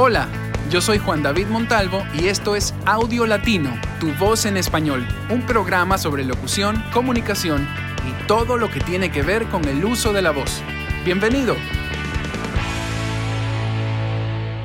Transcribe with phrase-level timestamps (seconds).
[0.00, 0.28] Hola,
[0.70, 5.44] yo soy Juan David Montalvo y esto es Audio Latino, tu voz en español, un
[5.44, 7.66] programa sobre locución, comunicación
[8.08, 10.62] y todo lo que tiene que ver con el uso de la voz.
[11.04, 11.56] Bienvenido.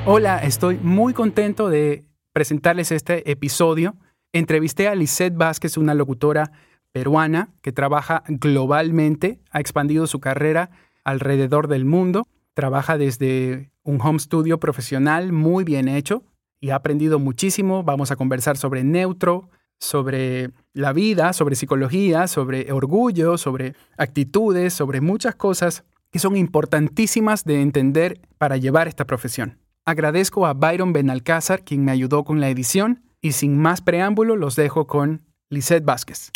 [0.06, 3.96] Hola, estoy muy contento de presentarles este episodio.
[4.32, 6.52] Entrevisté a Lisette Vázquez, una locutora
[6.92, 10.70] peruana que trabaja globalmente, ha expandido su carrera
[11.02, 12.24] alrededor del mundo,
[12.54, 16.22] trabaja desde un home studio profesional muy bien hecho
[16.60, 17.82] y ha aprendido muchísimo.
[17.82, 25.00] Vamos a conversar sobre neutro, sobre la vida, sobre psicología, sobre orgullo, sobre actitudes, sobre
[25.00, 29.58] muchas cosas que son importantísimas de entender para llevar esta profesión.
[29.84, 34.56] Agradezco a Byron Benalcázar, quien me ayudó con la edición, y sin más preámbulo los
[34.56, 36.30] dejo con Lisette Vázquez.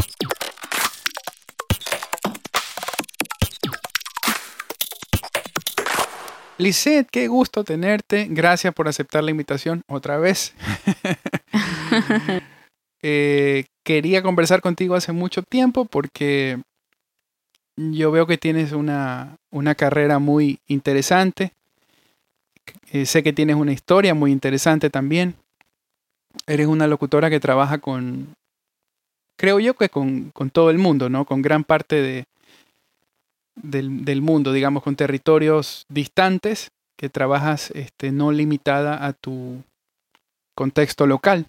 [6.59, 8.27] Lisette, qué gusto tenerte.
[8.29, 10.55] Gracias por aceptar la invitación otra vez.
[13.01, 16.61] Eh, quería conversar contigo hace mucho tiempo porque
[17.77, 21.53] yo veo que tienes una, una carrera muy interesante.
[22.91, 25.37] Eh, sé que tienes una historia muy interesante también.
[26.49, 28.35] Eres una locutora que trabaja con,
[29.37, 31.25] creo yo que con, con todo el mundo, ¿no?
[31.25, 32.25] Con gran parte de,
[33.63, 39.63] del, mundo, digamos, con territorios distantes, que trabajas este, no limitada a tu
[40.57, 41.47] contexto local.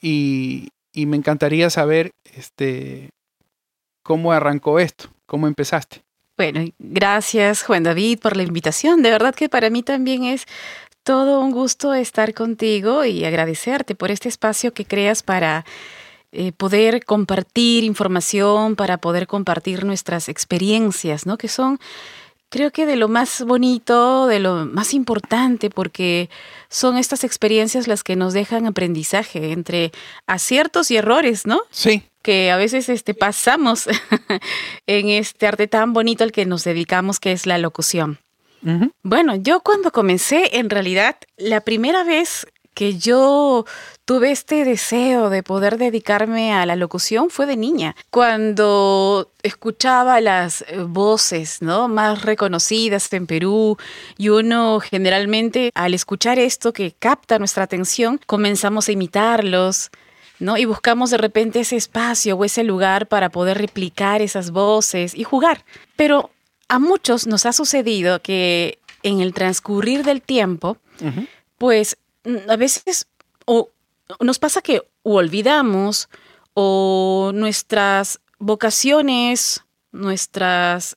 [0.00, 3.10] Y, y, me encantaría saber este,
[4.02, 6.02] cómo arrancó esto, cómo empezaste.
[6.36, 9.02] Bueno, gracias Juan David por la invitación.
[9.02, 10.46] De verdad que para mí también es
[11.02, 15.64] todo un gusto estar contigo y agradecerte por este espacio que creas para
[16.38, 21.38] eh, poder compartir información, para poder compartir nuestras experiencias, ¿no?
[21.38, 21.78] Que son,
[22.50, 26.28] creo que de lo más bonito, de lo más importante, porque
[26.68, 29.92] son estas experiencias las que nos dejan aprendizaje entre
[30.26, 31.62] aciertos y errores, ¿no?
[31.70, 32.02] Sí.
[32.20, 33.88] Que a veces este, pasamos
[34.86, 38.18] en este arte tan bonito al que nos dedicamos, que es la locución.
[39.04, 43.64] Bueno, yo cuando comencé, en realidad, la primera vez que yo
[44.04, 50.60] tuve este deseo de poder dedicarme a la locución fue de niña, cuando escuchaba las
[50.60, 51.88] eh, voces ¿no?
[51.88, 53.78] más reconocidas en Perú
[54.18, 59.90] y uno generalmente al escuchar esto que capta nuestra atención, comenzamos a imitarlos.
[60.38, 60.58] ¿no?
[60.58, 65.24] Y buscamos de repente ese espacio o ese lugar para poder replicar esas voces y
[65.24, 65.64] jugar.
[65.96, 66.28] Pero
[66.68, 70.76] a muchos nos ha sucedido que en el transcurrir del tiempo,
[71.56, 71.96] pues
[72.48, 73.06] a veces
[73.44, 73.70] o
[74.20, 76.08] nos pasa que olvidamos
[76.54, 80.96] o nuestras vocaciones, nuestras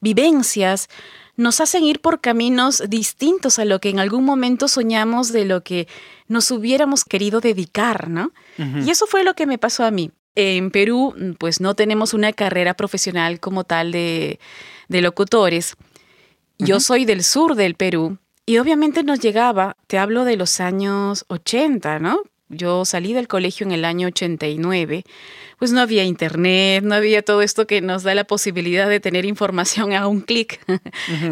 [0.00, 0.88] vivencias
[1.36, 5.64] nos hacen ir por caminos distintos a lo que en algún momento soñamos de lo
[5.64, 5.88] que
[6.28, 8.32] nos hubiéramos querido dedicar, ¿no?
[8.56, 10.12] Y eso fue lo que me pasó a mí.
[10.36, 14.38] En Perú, pues no tenemos una carrera profesional como tal de,
[14.88, 15.74] locutores.
[16.58, 21.24] Yo soy del sur del Perú y obviamente nos llegaba, te hablo de los años
[21.28, 22.22] 80, ¿no?
[22.50, 25.04] Yo salí del colegio en el año 89,
[25.58, 29.24] pues no había internet, no había todo esto que nos da la posibilidad de tener
[29.24, 30.60] información a un clic.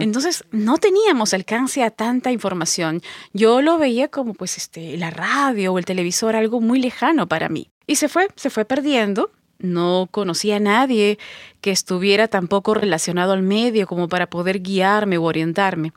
[0.01, 3.03] Entonces, no teníamos alcance a tanta información.
[3.35, 7.51] Yo lo veía como pues este la radio o el televisor algo muy lejano para
[7.51, 7.69] mí.
[7.87, 9.31] Y se fue, se fue perdiendo.
[9.59, 11.19] No conocía a nadie
[11.61, 15.93] que estuviera tampoco relacionado al medio como para poder guiarme o orientarme.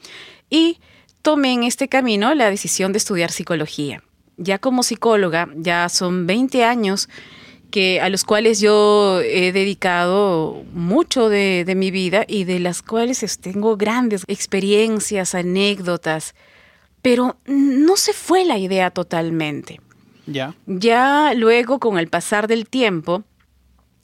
[0.50, 0.78] Y
[1.26, 4.04] tomé en este camino la decisión de estudiar psicología.
[4.38, 7.10] Ya como psicóloga, ya son 20 años
[7.72, 13.40] que, a los cuales yo he dedicado mucho de, mi vida y de las cuales
[13.40, 16.36] tengo grandes experiencias, anécdotas,
[17.02, 19.82] pero no se fue la idea totalmente.
[20.28, 20.54] Ya.
[20.68, 23.24] Ya luego, con el pasar del tiempo,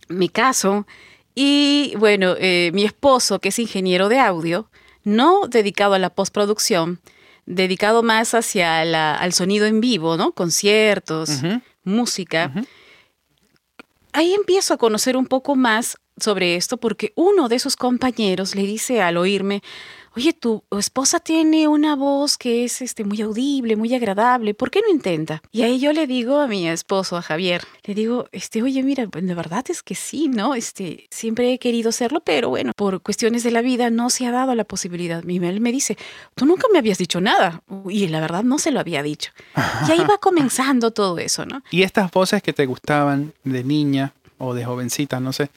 [0.08, 0.88] me caso
[1.36, 4.72] y, bueno, eh, mi esposo, que es ingeniero de audio,
[5.04, 7.00] no dedicado a la postproducción,
[7.46, 10.32] dedicado más hacia la, al sonido en vivo, ¿no?
[10.34, 11.42] Conciertos,
[11.84, 12.52] música.
[14.14, 18.64] Ahí empiezo a conocer un poco más sobre esto porque uno de sus compañeros le
[18.64, 19.62] dice al oírme,
[20.16, 24.82] oye, tu esposa tiene una voz que es este, muy audible, muy agradable, ¿por qué
[24.82, 25.42] no intenta?
[25.52, 29.08] Y ahí yo le digo a mi esposo, a Javier, le digo, este, oye, mira,
[29.08, 30.56] pues, de verdad es que sí, ¿no?
[30.56, 34.32] Este, siempre he querido hacerlo, pero bueno, por cuestiones de la vida no se ha
[34.32, 35.24] dado la posibilidad.
[35.28, 35.98] Y él me dice,
[36.36, 37.62] tú nunca me habías dicho nada.
[37.90, 39.32] Y la verdad no se lo había dicho.
[39.88, 41.62] Y ahí va comenzando todo eso, ¿no?
[41.72, 45.50] Y estas voces que te gustaban de niña o de jovencita, no sé,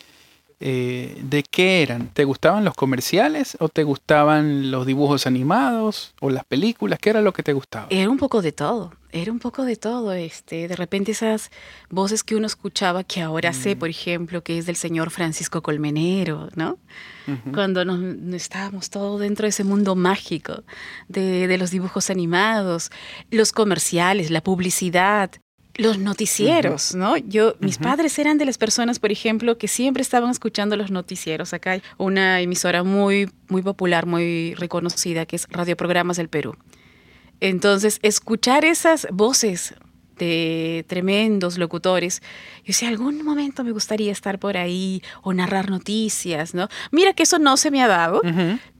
[0.61, 2.09] eh, ¿de qué eran?
[2.09, 6.99] ¿Te gustaban los comerciales o te gustaban los dibujos animados o las películas?
[6.99, 7.87] ¿Qué era lo que te gustaba?
[7.91, 10.13] Era un poco de todo, era un poco de todo.
[10.13, 11.51] Este, de repente esas
[11.91, 13.79] voces que uno escuchaba, que ahora sé, mm.
[13.79, 16.79] por ejemplo, que es del señor Francisco Colmenero, ¿no?
[17.55, 18.03] Cuando nos,
[18.35, 20.63] estábamos todos dentro de ese mundo mágico
[21.09, 22.91] de, de los dibujos animados,
[23.31, 25.31] los comerciales, la publicidad,
[25.77, 27.17] los noticieros, ¿no?
[27.17, 31.53] Yo, mis padres eran de las personas, por ejemplo, que siempre estaban escuchando los noticieros.
[31.53, 36.57] Acá hay una emisora muy, muy popular, muy reconocida, que es Radio Programas del Perú.
[37.41, 39.75] Entonces, escuchar esas voces
[40.17, 42.23] de tremendos locutores,
[42.59, 46.69] yo decía, algún momento me gustaría estar por ahí o narrar noticias, ¿no?
[46.93, 48.23] Mira que eso no se me ha dado,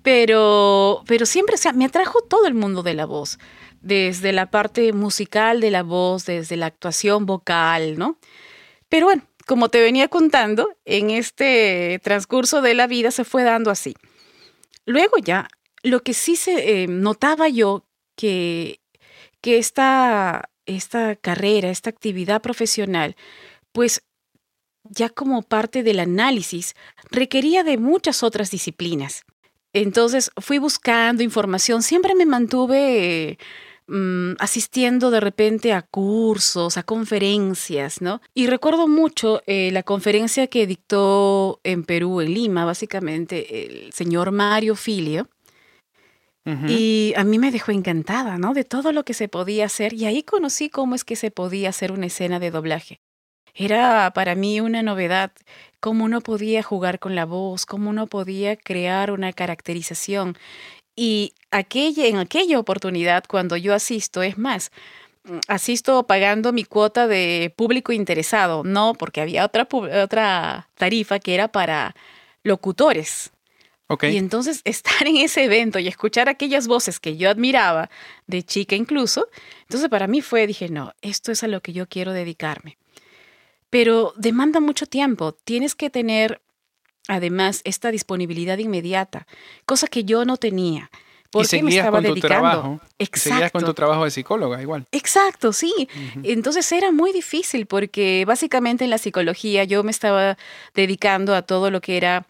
[0.03, 3.39] pero, pero siempre, o sea, me atrajo todo el mundo de la voz
[3.85, 8.19] desde la parte musical de la voz, desde la actuación vocal, ¿no?
[8.89, 13.71] Pero bueno, como te venía contando, en este transcurso de la vida se fue dando
[13.71, 13.95] así.
[14.87, 15.49] Luego ya,
[15.83, 17.85] lo que sí se eh, notaba yo
[18.17, 18.81] que,
[19.43, 23.17] que esta, esta carrera, esta actividad profesional,
[23.73, 24.03] pues
[24.85, 26.75] ya como parte del análisis,
[27.11, 29.25] requería de muchas otras disciplinas.
[29.75, 33.39] Entonces fui buscando información, siempre me mantuve
[33.87, 38.23] Mm, asistiendo de repente a cursos, a conferencias, ¿no?
[38.33, 44.33] Y recuerdo mucho eh, la conferencia que dictó en Perú, en Lima, básicamente, el señor
[44.33, 45.29] Mario Filio.
[46.69, 48.53] Y a mí me dejó encantada, ¿no?
[48.53, 49.95] De todo lo que se podía hacer.
[49.95, 53.01] Y ahí conocí cómo es que se podía hacer una escena de doblaje.
[53.55, 55.33] Era para mí una novedad
[55.81, 60.37] cómo uno podía jugar con la voz, cómo uno podía crear una caracterización.
[60.97, 64.71] Y aquella, en aquella oportunidad, cuando yo asisto, es más,
[65.25, 69.67] mm, asisto pagando mi cuota de público interesado, no, porque había otra,
[70.03, 71.95] otra tarifa que era para
[72.43, 73.33] locutores.
[74.03, 77.91] Y entonces estar en ese evento y escuchar aquellas voces que yo admiraba,
[78.27, 79.29] de chica incluso,
[79.63, 82.79] entonces para mí fue, dije, no, esto es a lo que yo quiero dedicarme.
[83.71, 86.41] Pero demanda mucho tiempo, tienes que tener
[87.09, 89.27] además esta disponibilidad inmediata,
[89.67, 90.91] cosa que yo no tenía.
[91.31, 92.21] Porque me estaba con dedicando.
[92.21, 93.31] Tu trabajo, Exacto.
[93.31, 94.87] Seguías con tu trabajo de psicóloga igual.
[94.93, 95.89] Exacto, sí.
[96.23, 100.39] Entonces era muy difícil porque básicamente en la psicología yo me estaba
[100.75, 102.25] dedicando a todo lo que era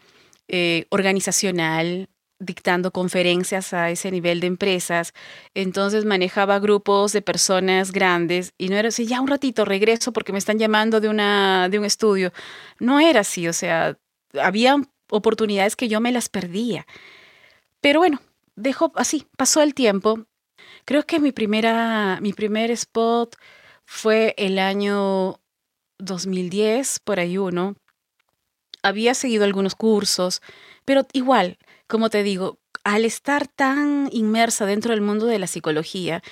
[0.48, 5.12] eh, organizacional, dictando conferencias a ese nivel de empresas.
[5.54, 10.32] Entonces manejaba grupos de personas grandes y no era así, ya un ratito regreso porque
[10.32, 12.32] me están llamando de, una, de un estudio.
[12.78, 13.98] No era así, o sea,
[14.40, 14.76] había
[15.10, 16.86] oportunidades que yo me las perdía.
[17.80, 18.20] Pero bueno,
[18.56, 20.26] dejó así, pasó el tiempo.
[20.84, 23.36] Creo que mi primera, mi primer spot
[23.84, 25.40] fue el año
[25.98, 27.76] 2010, por ahí uno.
[28.82, 30.42] Había seguido algunos cursos,
[30.84, 36.22] pero igual, como te digo, al estar tan inmersa dentro del mundo de la psicología,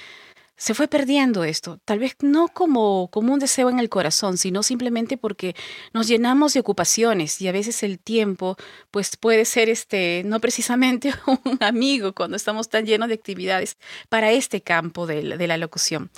[0.57, 4.63] se fue perdiendo esto, tal vez no como, como un deseo en el corazón, sino
[4.63, 5.57] simplemente porque
[5.93, 8.57] nos llenamos de ocupaciones y a veces el tiempo
[8.91, 13.77] pues puede ser este no precisamente un amigo cuando estamos tan llenos de actividades
[14.09, 16.11] para este campo de la, locución.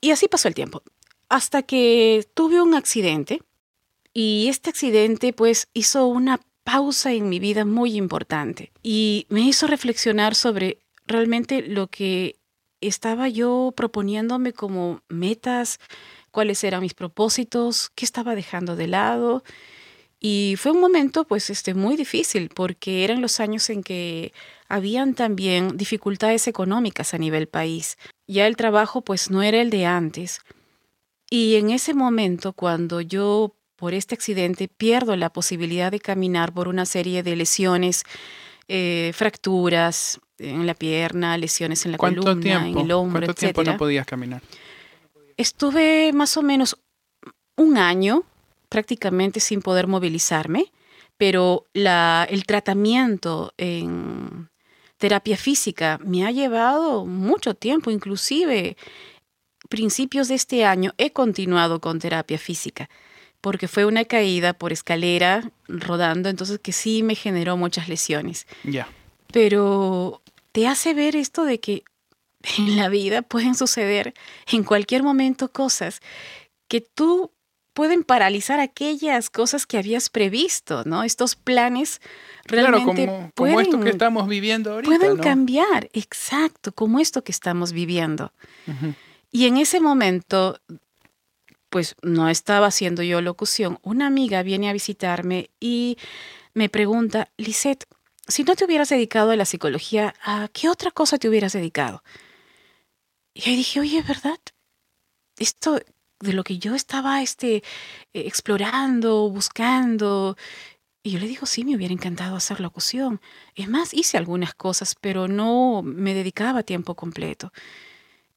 [0.00, 0.82] Y así pasó el tiempo,
[1.28, 3.42] hasta que tuve un accidente
[4.12, 9.66] y este accidente pues hizo una pausa en mi vida muy importante y me hizo
[9.66, 12.37] reflexionar sobre realmente lo que
[12.80, 15.80] estaba yo proponiéndome como metas,
[16.30, 19.42] cuáles eran mis propósitos, qué estaba dejando de lado.
[20.20, 24.32] Y fue un momento pues este muy difícil porque eran los años en que
[24.68, 27.98] habían también dificultades económicas a nivel país.
[28.26, 30.40] Ya el trabajo pues no era el de antes.
[31.30, 36.66] Y en ese momento cuando yo por este accidente pierdo la posibilidad de caminar por
[36.66, 38.02] una serie de lesiones,
[38.66, 43.76] eh, fracturas, en la pierna, lesiones en la columna, en el hombro, ¿Cuánto tiempo no
[43.76, 44.42] podías caminar?
[45.36, 46.78] Estuve más o menos
[47.56, 48.24] un año
[48.68, 50.72] prácticamente sin poder movilizarme,
[51.16, 54.48] pero la, el tratamiento en
[54.98, 58.76] terapia física me ha llevado mucho tiempo, inclusive
[59.68, 62.88] principios de este año he continuado con terapia física,
[63.40, 68.46] porque fue una caída por escalera rodando, entonces que sí me generó muchas lesiones.
[68.64, 68.88] Ya.
[69.32, 71.84] Pero te hace ver esto de que
[72.58, 74.14] en la vida pueden suceder
[74.50, 76.00] en cualquier momento cosas
[76.68, 77.32] que tú
[77.74, 81.04] pueden paralizar aquellas cosas que habías previsto, ¿no?
[81.04, 82.00] Estos planes
[82.44, 84.88] realmente claro, como, esto que estamos viviendo ahorita.
[84.88, 88.32] Pueden cambiar, exacto, como esto que estamos viviendo.
[89.30, 90.58] Y en ese momento
[91.70, 95.98] pues no estaba haciendo yo locución, una amiga viene a visitarme y
[96.54, 97.84] me pregunta, Lisette,
[98.28, 102.02] si no te hubieras dedicado a la psicología, ¿a qué otra cosa te hubieras dedicado?
[103.34, 104.38] Y ahí dije, oye, ¿verdad?
[105.38, 105.80] Esto
[106.20, 107.62] de lo que yo estaba este,
[108.12, 110.36] explorando, buscando.
[111.02, 113.20] Y yo le digo, sí, me hubiera encantado hacer locución.
[113.54, 117.52] Es más, hice algunas cosas, pero no me dedicaba tiempo completo.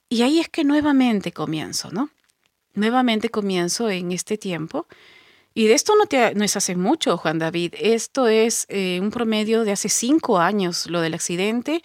[0.08, 2.10] Y ahí es que nuevamente comienzo, ¿no?
[2.74, 4.88] Nuevamente comienzo en este tiempo.
[5.54, 7.74] Y de esto no, te, no es hace mucho, Juan David.
[7.78, 11.82] Esto es eh, un promedio de hace cinco años, lo del accidente.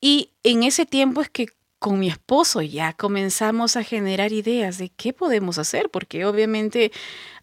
[0.00, 1.48] Y en ese tiempo es que
[1.78, 6.90] con mi esposo ya comenzamos a generar ideas de qué podemos hacer, porque obviamente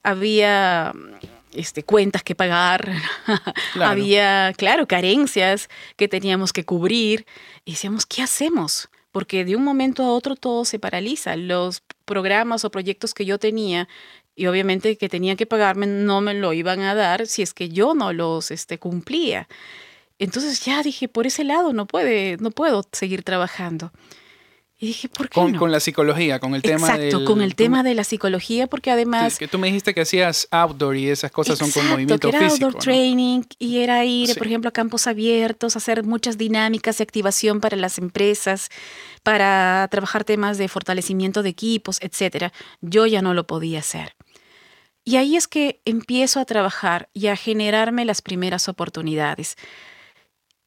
[0.01, 0.91] había
[1.53, 2.91] este, cuentas que pagar,
[3.79, 7.25] había, claro, carencias que teníamos que cubrir.
[7.63, 8.89] Y decíamos, ¿qué hacemos?
[9.11, 11.35] Porque de un momento a otro todo se paraliza.
[11.35, 13.87] Los programas o proyectos que yo tenía
[14.35, 17.69] y obviamente que tenía que pagarme no me lo iban a dar si es que
[17.69, 19.47] yo no los este, cumplía.
[20.19, 23.91] Entonces ya dije, por ese lado no puede, no puedo seguir trabajando.
[24.79, 25.59] Y dije, ¿por qué con, no?
[25.59, 29.37] con la psicología, con el tema Exacto, con el tema de la psicología, porque además...
[29.37, 32.19] Que, que, tú me dijiste que hacías outdoor y esas cosas exacto, son con movimiento
[32.29, 32.65] que era físico.
[32.65, 32.79] outdoor ¿no?
[32.79, 34.33] training y era ir, Sí.
[34.37, 38.69] por ejemplo, a campos abiertos, hacer muchas dinámicas de activación para las empresas,
[39.23, 42.51] para trabajar temas de fortalecimiento de equipos, etcétera.
[42.81, 44.15] Yo ya no lo podía hacer.
[45.05, 49.57] Y ahí es que empiezo a trabajar y a generarme las primeras oportunidades.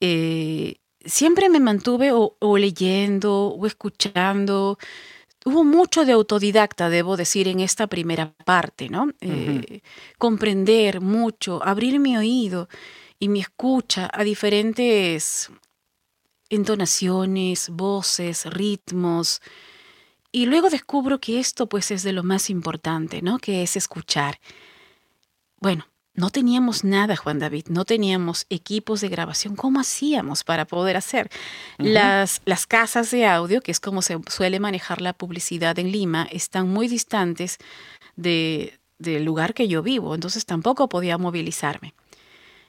[0.00, 4.78] Eh, siempre me mantuve o, o leyendo o escuchando.
[5.44, 9.10] Hubo mucho de autodidacta, debo decir, en esta primera parte, ¿no?
[9.20, 9.80] Eh,
[10.18, 12.68] comprender mucho, abrir mi oído
[13.18, 15.50] y mi escucha a diferentes
[16.50, 19.40] entonaciones, voces, ritmos.
[20.36, 23.38] Y luego descubro que esto pues es de lo más importante, ¿no?
[23.38, 24.38] Que es escuchar.
[25.60, 29.56] Bueno, no teníamos nada, Juan David, no teníamos equipos de grabación.
[29.56, 31.30] ¿Cómo hacíamos para poder hacer?
[31.78, 36.28] Las, las casas de audio, que es como se suele manejar la publicidad en Lima,
[36.30, 37.56] están muy distantes
[38.16, 41.94] de, del lugar que yo vivo, entonces tampoco podía movilizarme.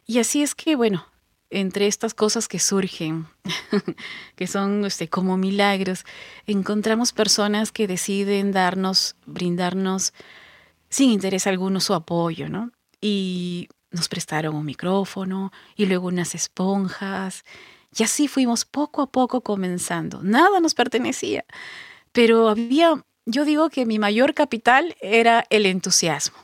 [0.05, 1.05] Y así es que, bueno,
[1.49, 3.27] entre estas cosas que surgen,
[4.35, 6.05] que son este, como milagros,
[6.45, 10.13] encontramos personas que deciden darnos, brindarnos
[10.89, 12.71] sin interés alguno su apoyo, ¿no?
[13.01, 17.43] Y nos prestaron un micrófono y luego unas esponjas.
[17.97, 20.21] Y así fuimos poco a poco comenzando.
[20.23, 21.45] Nada nos pertenecía,
[22.11, 26.37] pero había, yo digo que mi mayor capital era el entusiasmo.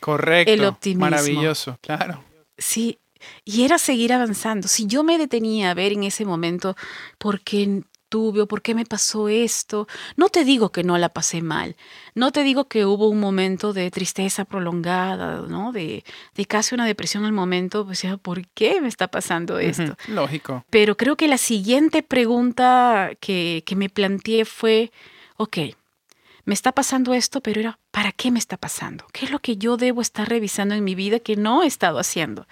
[0.00, 0.52] Correcto.
[0.52, 1.10] El optimismo.
[1.10, 2.24] Maravilloso, claro.
[2.58, 2.98] Sí,
[3.44, 4.68] y era seguir avanzando.
[4.68, 6.76] Si yo me detenía a ver en ese momento
[7.18, 11.08] por qué tuve o por qué me pasó esto, no te digo que no la
[11.08, 11.76] pasé mal,
[12.14, 15.72] no te digo que hubo un momento de tristeza prolongada, ¿no?
[15.72, 19.96] De, de casi una depresión al momento, pues ya, ¿por qué me está pasando esto?
[20.08, 20.62] Lógico.
[20.68, 24.92] Pero creo que la siguiente pregunta que, que me planteé fue,
[25.38, 25.56] ok,
[26.44, 29.06] me está pasando esto, pero era, ¿para qué me está pasando?
[29.12, 31.98] ¿Qué es lo que yo debo estar revisando en mi vida que no he estado
[31.98, 32.46] haciendo?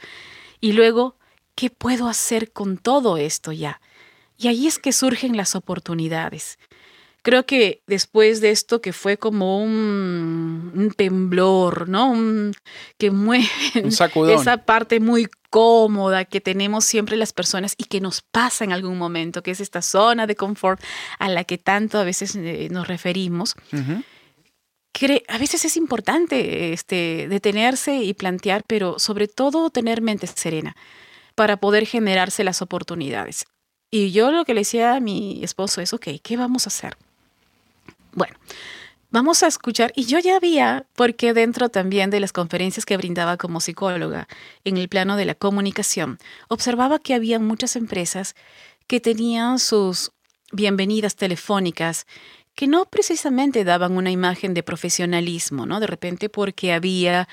[0.60, 1.16] Y luego,
[1.54, 3.80] ¿qué puedo hacer con todo esto ya?
[4.36, 6.58] Y ahí es que surgen las oportunidades.
[7.22, 12.10] Creo que después de esto que fue como un, un temblor, ¿no?
[12.10, 12.54] Un,
[12.96, 13.46] que mueve
[14.32, 18.96] esa parte muy cómoda que tenemos siempre las personas y que nos pasa en algún
[18.96, 20.80] momento, que es esta zona de confort
[21.18, 23.54] a la que tanto a veces eh, nos referimos.
[25.28, 30.76] A veces es importante este, detenerse y plantear, pero sobre todo tener mente serena
[31.34, 33.46] para poder generarse las oportunidades.
[33.90, 36.96] Y yo lo que le decía a mi esposo es, ok, ¿qué vamos a hacer?
[38.12, 38.36] Bueno,
[39.10, 43.36] vamos a escuchar, y yo ya había, porque dentro también de las conferencias que brindaba
[43.36, 44.28] como psicóloga
[44.64, 46.18] en el plano de la comunicación,
[46.48, 48.34] observaba que había muchas empresas
[48.86, 50.12] que tenían sus
[50.52, 52.06] bienvenidas telefónicas
[52.60, 55.80] que no precisamente daban una imagen de profesionalismo, ¿no?
[55.80, 57.26] De repente porque había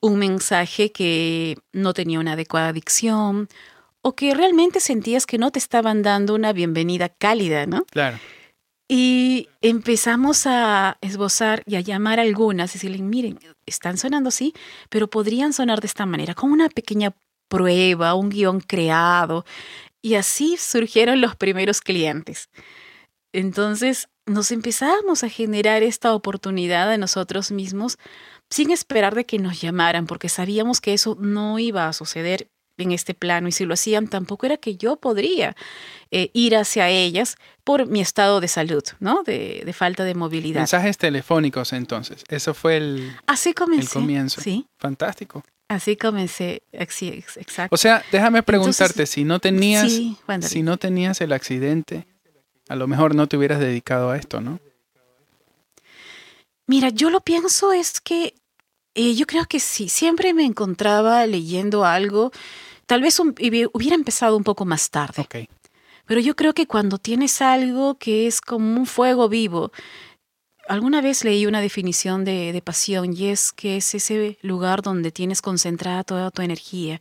[0.00, 3.48] un mensaje que no tenía una adecuada dicción
[4.00, 7.84] o que realmente sentías que no te estaban dando una bienvenida cálida, ¿no?
[7.92, 8.18] Claro.
[8.88, 14.52] Y empezamos a esbozar y a llamar a algunas y decirle, miren, están sonando así,
[14.88, 17.14] pero podrían sonar de esta manera, como una pequeña
[17.46, 19.44] prueba, un guion creado.
[20.00, 22.50] Y así surgieron los primeros clientes.
[23.32, 27.98] Entonces nos empezamos a generar esta oportunidad a nosotros mismos
[28.50, 32.48] sin esperar de que nos llamaran, porque sabíamos que eso no iba a suceder
[32.78, 35.56] en este plano y si lo hacían tampoco era que yo podría
[36.10, 39.22] eh, ir hacia ellas por mi estado de salud, ¿no?
[39.22, 40.60] De, falta de movilidad.
[40.60, 44.40] Mensajes telefónicos entonces, eso fue el, Así comencé, el comienzo.
[44.40, 44.66] Sí.
[44.78, 45.44] Fantástico.
[45.68, 47.74] Así comencé, exacto.
[47.74, 49.90] O sea, déjame preguntarte, si no tenías,
[50.40, 52.06] si no tenías el accidente,
[52.68, 54.60] a lo mejor no te hubieras dedicado a esto, ¿no?
[56.66, 58.34] Mira, yo lo pienso es que
[58.94, 62.30] eh, yo creo que sí, siempre me encontraba leyendo algo,
[62.86, 65.26] tal vez hubiera empezado un poco más tarde.
[66.06, 69.72] Pero yo creo que cuando tienes algo que es como un fuego vivo,
[70.68, 75.42] alguna vez leí una definición de, pasión y es que es ese lugar donde tienes
[75.42, 77.00] concentrada toda tu energía.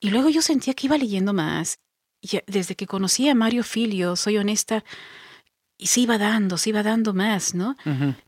[0.00, 1.78] Y luego yo sentía que iba leyendo más.
[2.20, 4.84] Y desde que conocí a Mario Filio, soy honesta,
[5.80, 7.74] y se iba dando, se iba dando más, ¿no?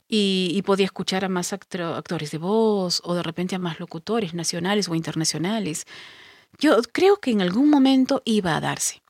[0.09, 4.89] y, podía escuchar a más actores de voz o de repente a más locutores nacionales
[4.89, 5.85] o internacionales.
[6.59, 9.03] Yo creo que en algún momento iba a darse.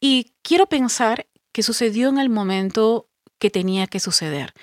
[0.00, 4.54] Y quiero pensar que sucedió en el momento que tenía que suceder.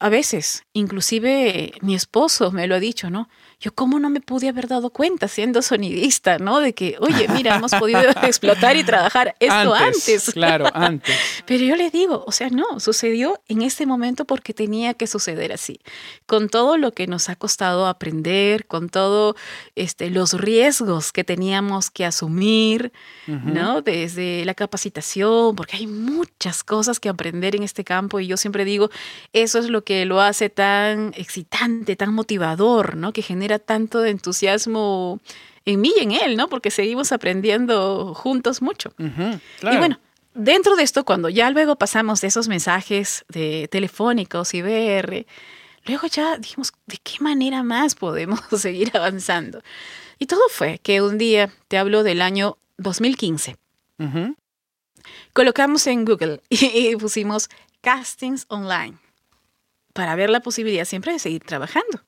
[0.00, 3.28] A veces, inclusive mi esposo me lo ha dicho, ¿no?
[3.62, 6.58] Yo cómo no me pude haber dado cuenta siendo sonidista, ¿no?
[6.58, 10.32] De que, oye, mira, hemos podido explotar y trabajar esto antes.
[10.32, 11.16] Claro, antes.
[11.46, 15.52] Pero yo le digo, o sea, no, sucedió en este momento porque tenía que suceder
[15.52, 15.78] así.
[16.26, 19.36] Con todo lo que nos ha costado aprender, con todo
[19.76, 22.92] este, los riesgos que teníamos que asumir,
[23.28, 23.80] ¿no?
[23.80, 28.64] Desde la capacitación, porque hay muchas cosas que aprender en este campo y yo siempre
[28.64, 28.90] digo,
[29.32, 33.12] eso es lo que lo hace tan excitante, tan motivador, ¿no?
[33.12, 35.20] Que genera tanto de entusiasmo
[35.64, 36.48] en mí y en él, ¿no?
[36.48, 38.92] Porque seguimos aprendiendo juntos mucho.
[38.98, 39.98] Y bueno,
[40.34, 45.26] dentro de esto, cuando ya luego pasamos de esos mensajes de telefónicos y VR,
[45.84, 49.62] luego ya dijimos, ¿de qué manera más podemos seguir avanzando?
[50.18, 53.56] Y todo fue que un día, te hablo del año 2015,
[55.32, 57.48] colocamos en Google y pusimos
[57.80, 58.98] castings online
[59.92, 62.02] para ver la posibilidad siempre de seguir trabajando.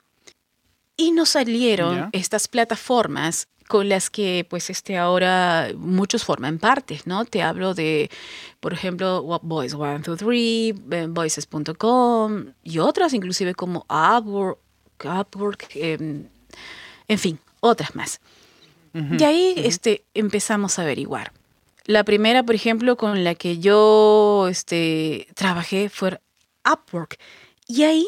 [0.97, 7.25] Y nos salieron estas plataformas con las que pues este ahora muchos forman parte, ¿no?
[7.25, 8.11] Te hablo de,
[8.61, 14.59] por ejemplo, Voice123, Voices.com y otras inclusive como Upwork,
[15.03, 16.29] Upwork em,
[17.09, 18.21] en fin, otras más.
[18.93, 21.33] y ahí este, empezamos a averiguar.
[21.87, 26.21] La primera, por ejemplo, con la que yo este, trabajé fue
[26.65, 27.19] Upwork.
[27.67, 28.07] Y ahí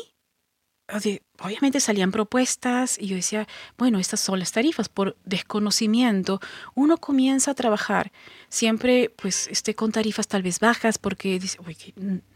[1.40, 3.46] obviamente salían propuestas y yo decía,
[3.76, 4.88] bueno, estas son las tarifas.
[4.88, 6.40] Por desconocimiento,
[6.74, 8.12] uno comienza a trabajar
[8.48, 11.58] siempre pues este, con tarifas tal vez bajas porque dice,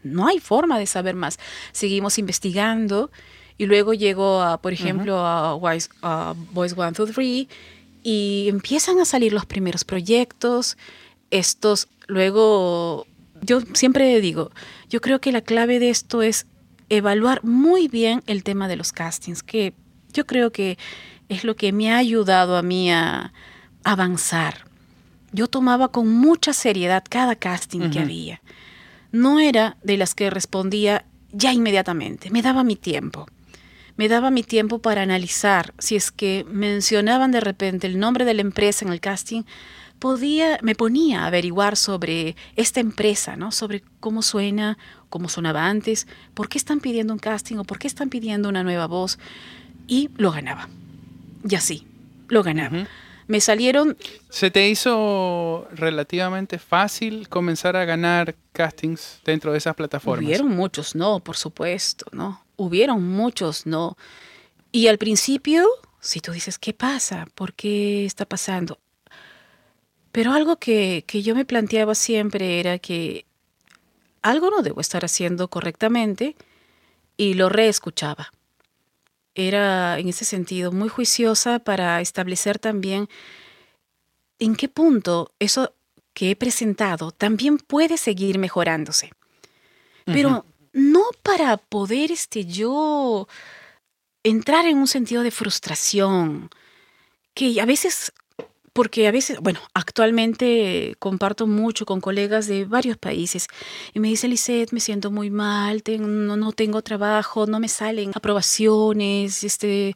[0.03, 1.39] no hay forma de saber más.
[1.71, 3.11] Seguimos investigando
[3.57, 7.47] y luego llego a, por ejemplo, a, Voice, a Voice One, Two, Three
[8.03, 10.77] y empiezan a salir los primeros proyectos.
[11.29, 13.07] Estos, luego,
[13.41, 14.51] yo siempre digo,
[14.89, 16.45] yo creo que la clave de esto es
[16.91, 19.73] evaluar muy bien el tema de los castings, que
[20.11, 20.77] yo creo que
[21.29, 23.31] es lo que me ha ayudado a mí a
[23.85, 24.65] avanzar.
[25.31, 28.41] Yo tomaba con mucha seriedad cada casting que había.
[29.13, 33.25] No era de las que respondía ya inmediatamente, me daba mi tiempo.
[33.95, 38.33] Me daba mi tiempo para analizar si es que mencionaban de repente el nombre de
[38.33, 39.43] la empresa en el casting,
[40.01, 43.51] podía, me ponía a averiguar sobre esta empresa, ¿no?
[43.51, 47.85] Sobre cómo suena, cómo sonaba antes, por qué están pidiendo un casting o por qué
[47.85, 49.19] están pidiendo una nueva voz.
[49.87, 50.69] Y lo ganaba.
[51.47, 51.85] Y así,
[52.29, 52.87] lo ganaba.
[53.27, 53.95] Me salieron...
[54.29, 60.25] ¿Se te hizo relativamente fácil comenzar a ganar castings dentro de esas plataformas?
[60.25, 62.43] Hubieron muchos, no, por supuesto, ¿no?
[62.57, 63.97] Hubieron muchos, no.
[64.71, 65.67] Y al principio,
[65.99, 67.27] si tú dices, ¿qué pasa?
[67.35, 68.79] ¿Por qué está pasando?
[70.11, 73.25] Pero algo que, que yo me planteaba siempre era que
[74.21, 76.35] algo no debo estar haciendo correctamente
[77.17, 78.31] y lo reescuchaba.
[79.33, 83.07] Era en ese sentido muy juiciosa para establecer también
[84.39, 85.73] en qué punto eso
[86.13, 89.11] que he presentado también puede seguir mejorándose.
[90.05, 93.27] Pero no para poder este, yo
[94.23, 96.49] entrar en un sentido de frustración,
[97.33, 98.11] que a veces
[98.73, 103.47] porque a veces, bueno, actualmente comparto mucho con colegas de varios países
[103.93, 108.11] y me dice, Lisette, me siento muy mal, no, no, tengo trabajo, no me salen
[108.15, 109.93] aprobaciones, este,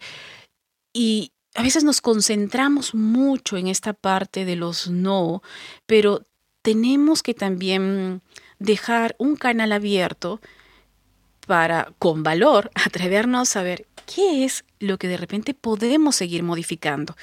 [0.94, 5.42] y a veces nos concentramos mucho en esta parte de los no,
[5.86, 6.26] pero
[6.62, 8.22] tenemos que también
[8.60, 10.42] dejar un canal abierto
[11.48, 17.16] para, con valor, atrevernos a ver qué es lo que de repente podemos seguir modificando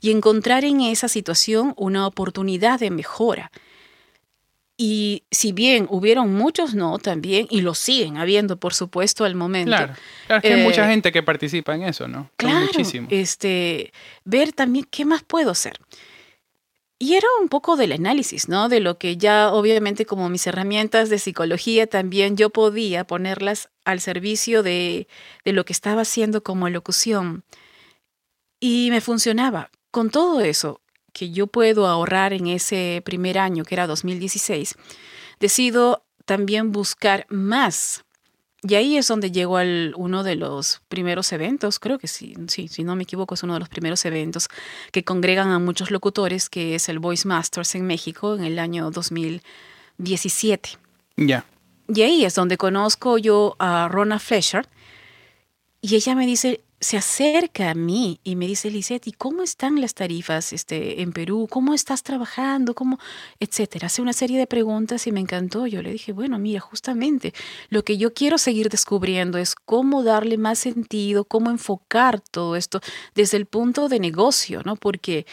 [0.00, 3.50] y encontrar en esa situación una oportunidad de mejora.
[4.78, 9.74] Y si bien hubieron muchos no también, y lo siguen habiendo, por supuesto, al momento.
[9.74, 9.94] Claro,
[10.26, 12.30] claro que hay mucha eh, gente que participa en eso, ¿no?
[12.36, 13.08] Claro, muchísimo.
[13.10, 13.92] Este,
[14.24, 15.78] ver también qué más puedo hacer.
[16.98, 18.68] Y era un poco del análisis, ¿no?
[18.68, 24.00] De lo que ya obviamente como mis herramientas de psicología también yo podía ponerlas al
[24.00, 25.06] servicio de,
[25.44, 27.44] de lo que estaba haciendo como locución.
[28.60, 29.70] Y me funcionaba.
[29.96, 30.82] Con todo eso,
[31.14, 34.74] que yo puedo ahorrar en ese primer año, que era 2016,
[35.40, 38.04] decido también buscar más.
[38.60, 42.68] Y ahí es donde llego al uno de los primeros eventos, creo que sí, sí,
[42.68, 44.48] si no me equivoco, es uno de los primeros eventos
[44.92, 48.90] que congregan a muchos locutores, que es el Voice Masters en México en el año
[48.90, 50.72] 2017.
[51.16, 51.46] Ya.
[51.88, 54.68] Y ahí es donde conozco yo a Rona Fletcher
[55.80, 59.80] y ella me dice, se acerca a mí y me dice, Lisette, ¿y cómo están
[59.80, 61.48] las tarifas este, en Perú?
[61.50, 62.74] ¿Cómo estás trabajando?
[62.74, 62.98] ¿Cómo?
[63.40, 63.86] Etcétera.
[63.86, 65.66] Hace una serie de preguntas y me encantó.
[65.66, 67.32] Yo le dije, bueno, mira, justamente
[67.70, 72.80] lo que yo quiero seguir descubriendo es cómo darle más sentido, cómo enfocar todo esto
[73.14, 74.76] desde el punto de negocio, ¿no?
[74.76, 75.26] Porque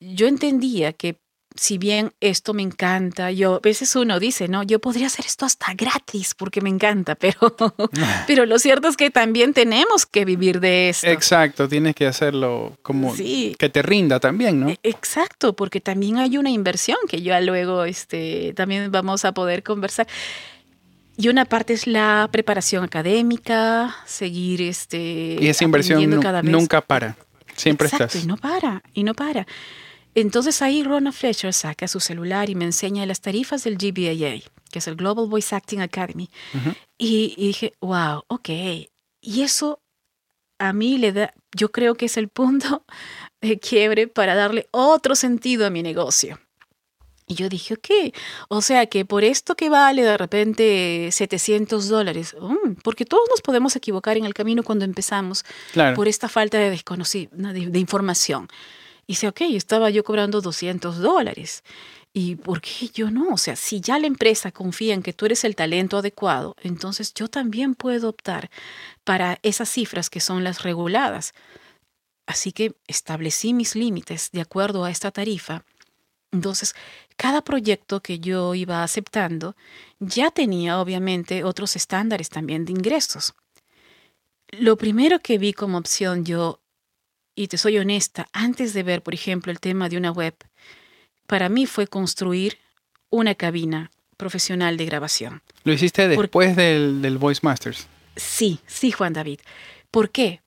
[0.00, 1.18] yo entendía que
[1.54, 5.44] si bien esto me encanta, yo a veces uno dice, no, yo podría hacer esto
[5.44, 7.54] hasta gratis porque me encanta, pero,
[8.26, 11.06] pero lo cierto es que también tenemos que vivir de esto.
[11.06, 14.68] Exacto, tienes que hacerlo como que te rinda también, ¿no?
[14.70, 19.62] E, exacto, porque también hay una inversión que ya luego este, también vamos a poder
[19.62, 20.06] conversar.
[21.16, 25.36] Y una parte es la preparación académica, seguir este.
[25.38, 26.08] Y esa inversión
[26.44, 27.16] nunca para.
[27.54, 28.24] Siempre Exacto, estás.
[28.24, 29.46] Y no para, y no para.
[30.14, 34.78] Entonces ahí Rona Fletcher saca su celular y me enseña las tarifas del GBAA, que
[34.78, 36.28] es el Global Voice Acting Academy.
[36.98, 38.48] y, dije, wow, ok.
[39.20, 39.80] Y eso
[40.58, 42.84] a mí le da, yo creo que es el punto
[43.40, 46.38] de quiebre para darle otro sentido a mi negocio.
[47.26, 48.14] Y yo dije, ok,
[48.48, 53.40] o sea que por esto que vale de repente 700 dólares, mm, porque todos nos
[53.40, 55.44] podemos equivocar en el camino cuando empezamos
[55.94, 58.48] por esta falta de, de información.
[59.06, 61.64] Y dice, ok, estaba yo cobrando 200 dólares.
[62.14, 63.32] ¿Y por qué yo no?
[63.32, 67.14] O sea, si ya la empresa confía en que tú eres el talento adecuado, entonces
[67.14, 68.50] yo también puedo optar
[69.04, 71.32] para esas cifras que son las reguladas.
[72.26, 75.64] Así que establecí mis límites de acuerdo a esta tarifa.
[76.32, 76.74] Entonces,
[77.16, 79.54] cada proyecto que yo iba aceptando
[79.98, 83.34] ya tenía obviamente otros estándares también de ingresos.
[84.48, 86.61] Lo primero que vi como opción yo
[87.34, 90.34] y te soy honesta, antes de ver, por ejemplo, el tema de una web,
[91.26, 92.58] para mí fue construir
[93.10, 95.42] una cabina profesional de grabación.
[95.64, 97.86] ¿Lo hiciste después del, del Voice Masters?
[98.16, 99.40] Sí, sí, Juan David.
[99.90, 100.40] ¿Por qué?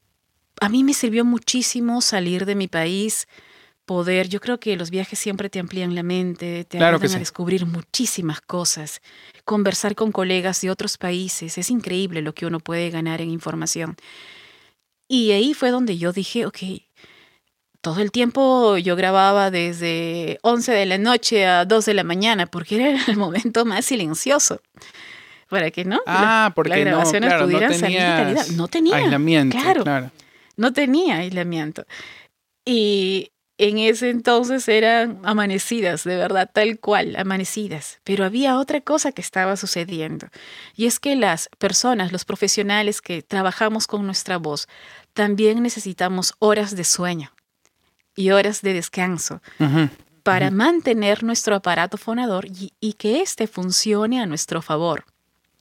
[0.62, 3.28] A mí me sirvió muchísimo salir de mi país,
[3.86, 7.65] poder, yo creo que los viajes siempre te amplían la mente, te ayudan a descubrir
[7.65, 9.02] muchísimas cosas,
[9.43, 13.95] conversar con colegas de otros países, es increíble lo que uno puede ganar en información.
[15.08, 16.58] Y ahí fue donde yo dije, ok,
[17.82, 22.48] todo el tiempo yo grababa desde 11 de la noche a 2 de la mañana,
[22.48, 24.62] porque era el momento más silencioso.
[25.48, 28.48] Para que no, ah, porque las grabaciones no, pudieran salir de calidad.
[28.48, 30.12] No tenía aislamiento, claro.
[30.58, 31.86] No tenía aislamiento.
[32.65, 38.00] Y en ese entonces eran amanecidas, de verdad, tal cual, amanecidas.
[38.04, 40.28] Pero había otra cosa que estaba sucediendo.
[40.76, 44.68] Y es que las personas, los profesionales que trabajamos con nuestra voz,
[45.13, 47.32] también necesitamos horas de sueño
[48.15, 49.41] y horas de descanso
[50.24, 55.06] para mantener nuestro aparato fonador y, que éste funcione a nuestro favor.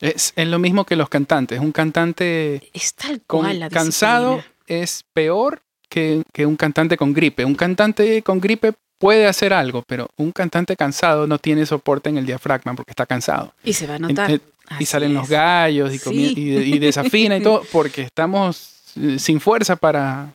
[0.01, 1.61] Es, lo mismo que los cantantes.
[1.61, 5.64] Un cantante es tal cual cansado es peor
[5.95, 7.45] que, un cantante con gripe.
[7.45, 12.19] Un cantante con gripe puede hacer algo, pero un cantante cansado no tiene soporte en
[12.19, 13.55] el diafragma porque está cansado.
[13.63, 14.41] Y se va a notar.
[14.79, 20.33] y salen los gallos y, desafina y todo porque estamos eh, sin fuerza para,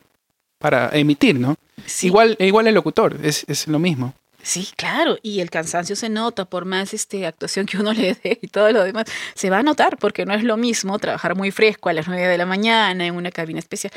[0.58, 1.56] para emitir, ¿no?
[2.02, 4.14] Igual, igual el locutor, es, es, lo mismo.
[4.42, 8.38] Sí, claro, y el cansancio se nota por más este, actuación que uno le dé
[8.40, 9.04] y todo lo demás.
[9.34, 12.26] Se va a notar porque no es lo mismo trabajar muy fresco a las 9
[12.26, 13.92] de la mañana en una cabina especial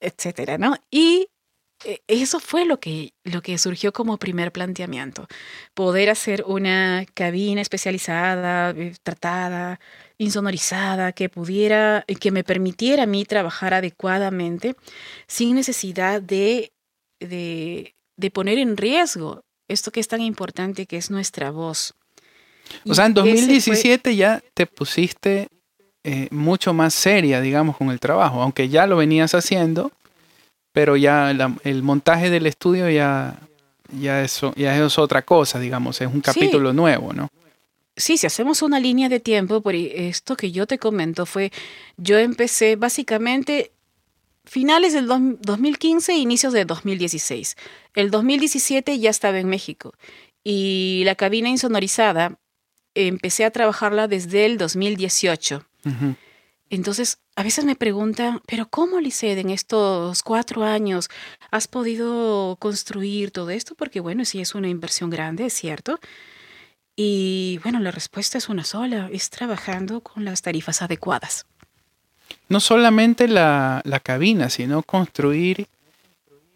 [0.00, 0.76] etcétera, ¿no?
[0.90, 1.28] Y
[1.84, 5.28] eh, eso fue lo que, lo que surgió como primer planteamiento,
[5.74, 9.78] poder hacer una cabina especializada, eh, tratada,
[10.16, 14.74] insonorizada, que pudiera, que me permitiera a mí trabajar adecuadamente
[15.26, 16.72] sin necesidad de,
[17.20, 21.94] de, de poner en riesgo esto que es tan importante que es nuestra voz.
[22.88, 25.48] O sea, en 2017 ya te pusiste
[26.08, 29.90] eh, mucho más seria, digamos, con el trabajo, aunque ya lo venías haciendo,
[30.70, 31.32] pero ya
[31.64, 33.40] el montaje del estudio ya,
[33.90, 37.28] ya, eso, ya es otra cosa, digamos, es un capítulo nuevo, ¿no?
[37.96, 41.50] Sí, si hacemos una línea de tiempo, por esto que yo te comento fue,
[41.96, 43.72] yo empecé básicamente
[44.44, 47.56] finales del 2015 e inicios de 2016.
[47.94, 49.92] El 2017 ya estaba en México
[50.44, 52.38] y la cabina insonorizada
[52.94, 55.66] empecé a trabajarla desde el 2018.
[56.68, 61.08] Entonces, a veces me preguntan, pero ¿cómo, Lisset, en estos cuatro años
[61.50, 63.74] has podido construir todo esto?
[63.74, 66.00] Porque, bueno, sí es una inversión grande, es cierto.
[66.96, 71.46] Y, bueno, la respuesta es una sola, es trabajando con las tarifas adecuadas
[72.48, 75.66] no solamente la, cabina, sino construir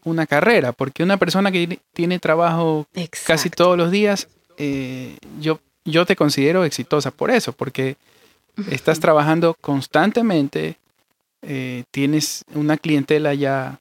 [0.05, 2.87] una carrera, porque una persona que tiene trabajo
[3.27, 7.97] casi todos los días, eh, yo, yo te considero exitosa por eso, porque
[8.71, 10.77] estás trabajando constantemente,
[11.43, 13.81] eh, tienes una clientela ya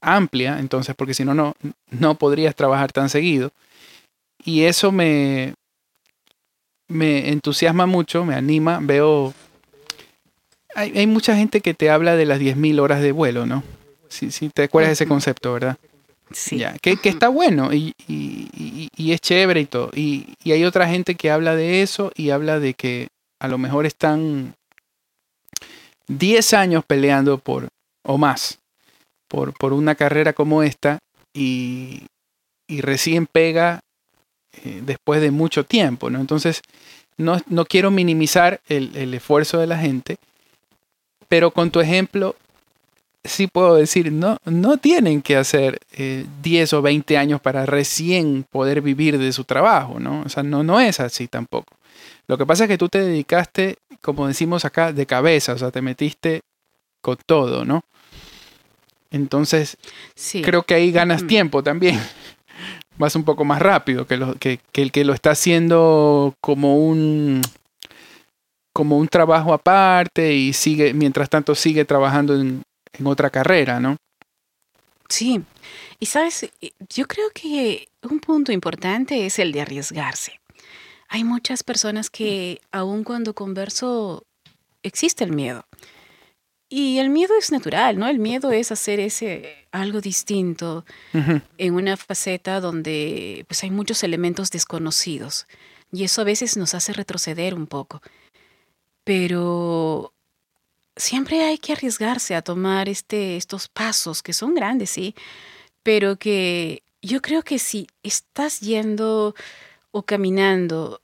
[0.00, 1.54] amplia, entonces, porque si no, no,
[1.90, 3.50] no podrías trabajar tan seguido.
[4.44, 5.54] Y eso me,
[6.86, 9.34] me entusiasma mucho, me anima, veo
[10.78, 13.64] hay, mucha gente que te habla de las 10.000 horas de vuelo, ¿no?
[14.08, 15.76] Si, si te acuerdas de ese concepto, ¿verdad?
[16.30, 16.62] Sí.
[16.80, 17.94] que, está bueno y,
[18.96, 19.90] es chévere y todo.
[19.94, 23.08] Y, hay otra gente que habla de eso y habla de que
[23.40, 24.54] a lo mejor están
[26.08, 27.68] 10 años peleando por,
[28.04, 28.58] o más,
[29.28, 30.98] por, por una carrera como esta
[31.34, 32.06] y,
[32.68, 33.80] recién pega
[34.64, 36.20] eh, después de mucho tiempo, ¿no?
[36.20, 36.60] Entonces,
[37.16, 40.18] no, no quiero minimizar el, el, esfuerzo de la gente,
[41.28, 42.36] pero con tu ejemplo,
[43.24, 48.44] sí puedo decir, no, no tienen que hacer 10 eh, o 20 años para recién
[48.50, 50.22] poder vivir de su trabajo, ¿no?
[50.22, 51.77] O sea, no, no es así tampoco.
[52.28, 55.70] Lo que pasa es que tú te dedicaste, como decimos acá, de cabeza, o sea,
[55.70, 56.42] te metiste
[57.00, 57.82] con todo, ¿no?
[59.10, 59.78] Entonces,
[60.42, 61.98] creo que ahí ganas tiempo también.
[62.98, 66.76] Vas un poco más rápido que, lo, que, que el que lo está haciendo como
[66.76, 67.40] un
[68.78, 72.62] como un trabajo aparte y sigue, mientras tanto sigue trabajando en,
[73.04, 73.96] otra carrera, ¿no?
[75.08, 75.42] Sí,
[75.98, 76.48] y sabes,
[76.88, 80.38] yo creo que un punto importante es el de arriesgarse.
[81.08, 84.24] Hay muchas personas que aun cuando converso
[84.82, 85.64] existe el miedo.
[86.70, 88.08] Y el miedo es natural, ¿no?
[88.08, 90.84] El miedo es hacer ese algo distinto
[91.56, 95.46] en una faceta donde pues hay muchos elementos desconocidos
[95.90, 98.02] y eso a veces nos hace retroceder un poco
[99.08, 100.12] pero
[100.94, 105.14] siempre hay que arriesgarse a tomar este, estos pasos que son grandes, sí,
[105.82, 109.34] pero que yo creo que si estás yendo
[109.98, 111.00] o caminando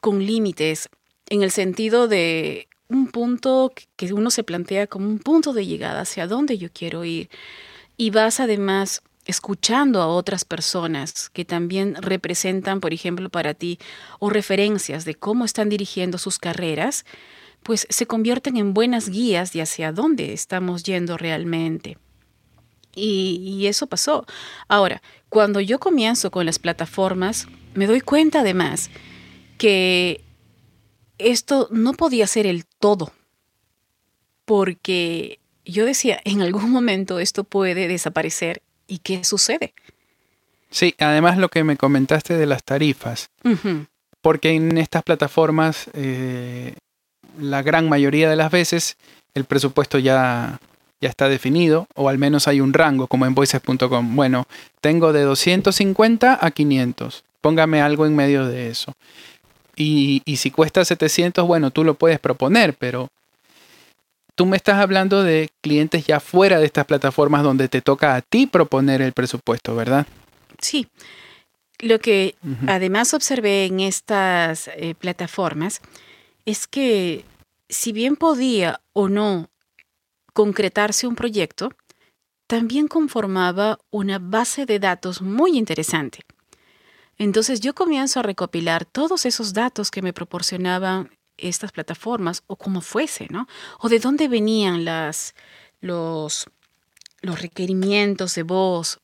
[0.00, 0.88] con límites
[1.28, 6.02] en el sentido de un punto que uno se plantea como un punto de llegada
[6.02, 7.28] hacia dónde yo quiero ir
[7.96, 13.78] y vas además escuchando a otras personas que también representan, por ejemplo, para ti
[14.18, 17.06] o referencias de cómo están dirigiendo sus carreras,
[17.62, 21.96] pues se convierten en buenas guías de hacia dónde estamos yendo realmente.
[22.94, 24.24] Y, y, eso pasó.
[24.68, 28.90] Ahora, cuando yo comienzo con las plataformas, me doy cuenta además
[29.58, 30.22] que
[31.18, 33.12] esto no podía ser el todo,
[34.44, 39.74] porque yo decía, en algún momento esto puede desaparecer ¿Y qué sucede?
[40.70, 43.30] Sí, además lo que me comentaste de las tarifas,
[44.20, 46.74] porque en estas plataformas eh,
[47.38, 48.96] la gran mayoría de las veces
[49.34, 50.58] el presupuesto ya,
[51.00, 54.16] ya está definido o al menos hay un rango como en voices.com.
[54.16, 54.48] Bueno,
[54.80, 58.94] tengo de 250 a 500, póngame algo en medio de eso.
[59.76, 63.10] Y, y si cuesta 700, bueno, tú lo puedes proponer, pero
[64.34, 68.22] tú me estás hablando de clientes ya fuera de estas plataformas donde te toca a
[68.22, 70.06] ti proponer el presupuesto, ¿verdad?
[70.58, 70.88] Sí.
[71.80, 72.34] Lo que
[72.66, 75.82] además observé en estas eh, plataformas
[76.46, 77.26] es que
[77.68, 79.50] si bien podía o no
[80.32, 81.74] concretarse un proyecto,
[82.46, 86.20] también conformaba una base de datos muy interesante.
[87.18, 92.80] Entonces yo comienzo a recopilar todos esos datos que me proporcionaban estas plataformas o como
[92.80, 93.46] fuese, ¿no?
[93.80, 95.34] O de dónde venían las,
[95.80, 96.46] los,
[97.20, 99.00] los requerimientos de voz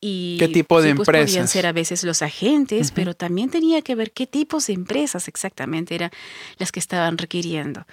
[0.00, 3.82] y qué tipo de pues, empresas podían ser a veces los agentes, pero también tenía
[3.82, 6.10] que ver qué tipos de empresas exactamente eran
[6.58, 7.84] las que estaban requiriendo.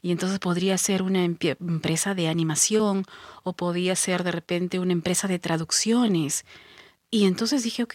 [0.00, 3.04] Y entonces podría ser una empresa de animación
[3.44, 6.44] o podía ser de repente una empresa de traducciones.
[7.08, 7.94] Y entonces dije, ok,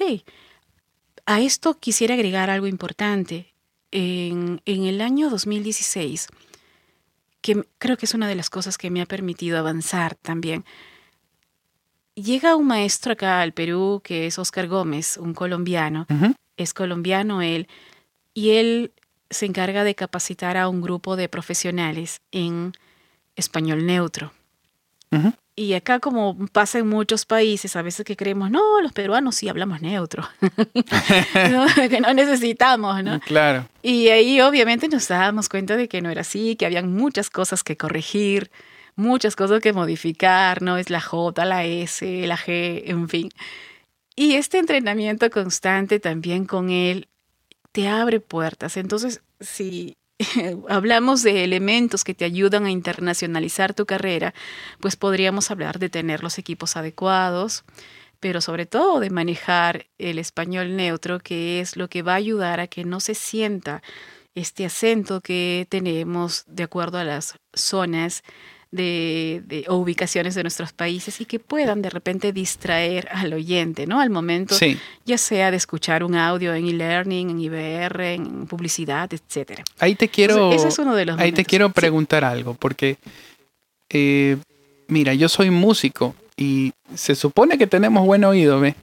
[1.27, 3.53] a esto quisiera agregar algo importante
[3.91, 6.27] en, el año 2016
[7.41, 10.65] que creo que es una de las cosas que me ha permitido avanzar también.
[12.15, 16.07] Llega un maestro acá al Perú que es Oscar Gómez, un colombiano.
[16.55, 17.67] Es colombiano él.
[18.33, 18.91] Y él
[19.29, 22.71] se encarga de capacitar a un grupo de profesionales en
[23.35, 24.31] español neutro.
[25.59, 29.49] Y acá, como pasa en muchos países, a veces que creemos, no, los peruanos sí
[29.49, 30.23] hablamos neutro,
[31.89, 33.19] que no necesitamos, ¿no?
[33.21, 33.67] Claro.
[33.81, 37.63] Y ahí obviamente nos dábamos cuenta de que no era así, que habían muchas cosas
[37.63, 38.51] que corregir,
[38.95, 40.77] muchas cosas que modificar, ¿no?
[40.77, 43.29] Es la J, la S, la G, en fin.
[44.15, 47.07] Y este entrenamiento constante también con él
[47.71, 48.77] te abre puertas.
[48.77, 49.97] Entonces, si
[50.69, 54.33] hablamos de elementos que te ayudan a internacionalizar tu carrera,
[54.79, 57.63] pues podríamos hablar de tener los equipos adecuados,
[58.19, 62.59] pero sobre todo de manejar el español neutro, que es lo que va a ayudar
[62.59, 63.83] a que no se sienta
[64.33, 68.23] este acento que tenemos de acuerdo a las zonas
[68.71, 73.99] de, o ubicaciones de nuestros países y que puedan de repente distraer al oyente, ¿no?
[73.99, 74.55] Al momento,
[75.05, 79.63] ya sea de escuchar un audio en e-learning, en IBR, en publicidad, etcétera.
[79.79, 80.51] Ahí te quiero,
[81.17, 82.97] ahí te quiero preguntar algo, porque
[83.89, 84.37] eh,
[84.87, 88.75] mira, yo soy músico y se supone que tenemos buen oído, ¿ves?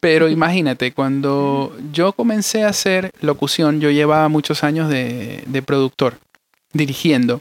[0.00, 6.18] Pero imagínate, cuando yo comencé a hacer locución, yo llevaba muchos años de, de productor,
[6.74, 7.40] dirigiendo.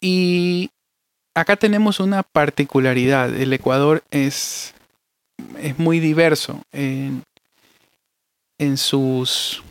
[0.00, 0.70] Y
[1.34, 3.34] acá tenemos una particularidad.
[3.34, 4.74] El Ecuador es,
[5.58, 7.22] es muy diverso en,
[8.76, 9.62] sus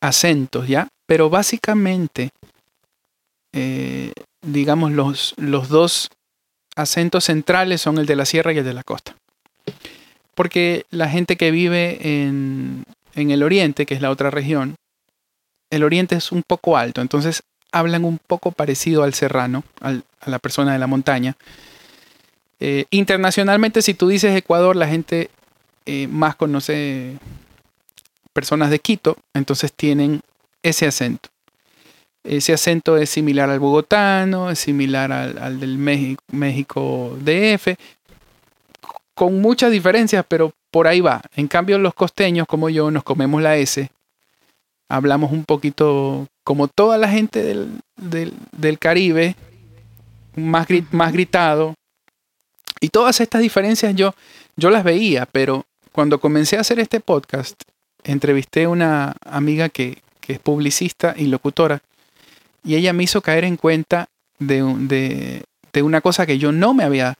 [0.00, 0.88] acentos, ¿ya?
[1.06, 2.30] Pero básicamente,
[3.52, 6.08] eh, digamos, los, los dos
[6.76, 9.16] acentos centrales son el de la sierra y el de la costa.
[10.34, 14.76] Porque la gente que vive en, en el oriente, que es la otra región,
[15.70, 20.38] el oriente es un poco alto, entonces hablan un poco parecido al serrano, a la
[20.38, 21.36] persona de la montaña.
[22.60, 25.30] Eh, internacionalmente, si tú dices Ecuador, la gente
[25.84, 27.18] eh, más conoce
[28.32, 30.20] personas de Quito, entonces tienen
[30.62, 31.28] ese acento.
[32.22, 37.74] Ese acento es similar al bogotano, es similar al, del México, México DF,
[39.14, 41.20] con muchas diferencias, pero por ahí va.
[41.34, 43.90] En cambio, los costeños, como yo, nos comemos la S,
[44.92, 49.36] hablamos un poquito como toda la gente del, Caribe,
[50.36, 51.74] más, más gritado.
[52.78, 54.14] Y todas estas diferencias yo,
[54.54, 57.62] yo las veía, pero cuando comencé a hacer este podcast,
[58.04, 61.82] entrevisté a una amiga que, es publicista y locutora,
[62.64, 66.84] y ella me hizo caer en cuenta de, de, una cosa que yo no me
[66.84, 67.18] había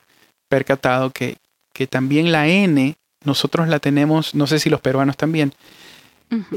[0.49, 1.37] percatado, que,
[1.73, 5.53] que también la N, nosotros la tenemos, no sé si los peruanos también,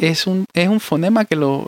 [0.00, 1.66] es, un, es un fonema que lo,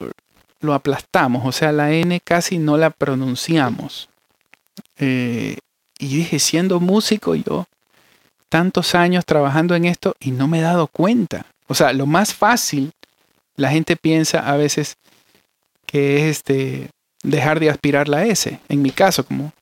[0.60, 4.08] lo aplastamos, o sea, la N casi no la pronunciamos.
[4.98, 5.56] Eh,
[5.98, 7.66] y dije, siendo músico yo,
[8.48, 11.46] tantos años trabajando en esto y no me he dado cuenta.
[11.66, 12.92] O sea, lo más fácil,
[13.56, 14.96] la gente piensa a veces
[15.86, 16.90] que es este,
[17.22, 18.58] dejar de aspirar la S.
[18.68, 19.52] En mi caso, como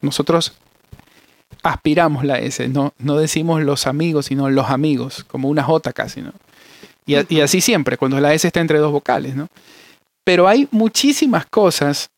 [0.00, 0.54] nosotros
[1.62, 6.22] aspiramos la S, no, no decimos los amigos, sino los amigos, como una J casi,
[6.22, 6.32] ¿no?
[7.06, 9.48] Y, y así siempre, cuando la S está entre dos vocales, ¿no?
[10.24, 12.10] Pero hay muchísimas cosas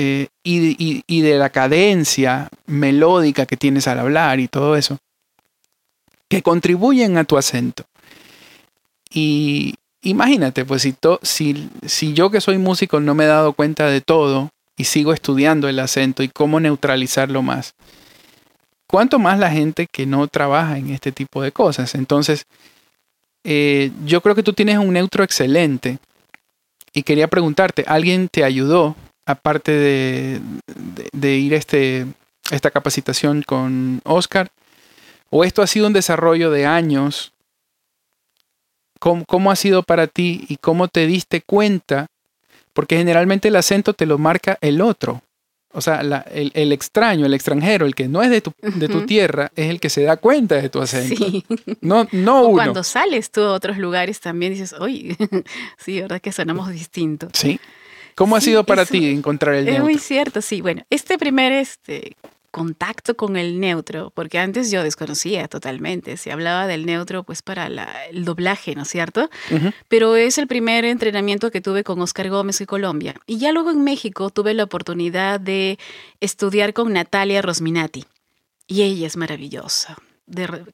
[0.00, 4.98] eh, y, de la cadencia melódica que tienes al hablar y todo eso,
[6.28, 7.82] que contribuyen a tu acento.
[9.10, 13.86] Y imagínate, pues si, si, si yo que soy músico no me he dado cuenta
[13.86, 17.74] de todo y sigo estudiando el acento y cómo neutralizarlo más,
[18.86, 21.96] ¿cuánto más la gente que no trabaja en este tipo de cosas?
[21.96, 22.46] Entonces,
[23.50, 25.98] eh, yo creo que tú tienes un neutro excelente
[26.92, 32.04] y quería preguntarte, ¿alguien te ayudó, aparte de, ir a este,
[32.50, 34.50] esta capacitación con Oscar?
[35.30, 37.32] ¿O esto ha sido un desarrollo de años?
[38.98, 42.08] ¿Cómo, ha sido para ti y cómo te diste cuenta?
[42.74, 45.22] Porque generalmente el acento te lo marca el otro.
[45.72, 49.52] O sea, el, extraño, el extranjero, el que no es de tu, de tu tierra,
[49.54, 51.16] es el que se da cuenta de tu acento.
[51.16, 51.44] Sí.
[51.82, 52.52] No, no uno.
[52.52, 55.16] Cuando sales tú a otros lugares también dices, oye,
[55.78, 57.30] sí, verdad que sonamos distintos.
[57.34, 57.60] Sí.
[58.14, 60.60] ¿Cómo ha sido para ti encontrar el Es muy cierto, sí.
[60.60, 62.16] Bueno, este primer este,
[62.50, 67.66] contacto con el neutro, porque antes yo desconocía totalmente, se hablaba del neutro pues para
[68.10, 69.28] el doblaje, ¿no es cierto?
[69.88, 73.14] Pero es el primer entrenamiento que tuve con Oscar Gómez en Colombia.
[73.26, 75.78] Y ya luego en México tuve la oportunidad de
[76.20, 78.04] estudiar con Natalia Rosminati.
[78.66, 79.96] Y ella es maravillosa.